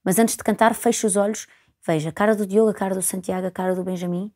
Mas 0.04 0.18
antes 0.18 0.36
de 0.36 0.44
cantar, 0.44 0.74
fecho 0.74 1.06
os 1.06 1.16
olhos, 1.16 1.46
vejo 1.84 2.08
a 2.08 2.12
cara 2.12 2.36
do 2.36 2.46
Diogo, 2.46 2.70
a 2.70 2.74
cara 2.74 2.94
do 2.94 3.02
Santiago, 3.02 3.46
a 3.46 3.50
cara 3.50 3.74
do 3.74 3.82
Benjamin 3.82 4.32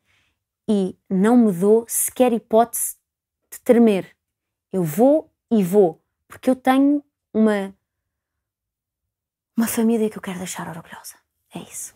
e 0.68 0.98
não 1.08 1.36
me 1.36 1.52
dou 1.52 1.86
sequer 1.88 2.32
hipótese 2.32 2.96
de 3.50 3.60
tremer. 3.60 4.17
Eu 4.72 4.82
vou 4.82 5.30
e 5.50 5.62
vou, 5.62 6.02
porque 6.26 6.50
eu 6.50 6.56
tenho 6.56 7.02
uma 7.32 7.74
uma 9.56 9.66
família 9.66 10.08
que 10.08 10.16
eu 10.16 10.22
quero 10.22 10.38
deixar 10.38 10.68
orgulhosa. 10.68 11.16
É 11.52 11.58
isso. 11.58 11.94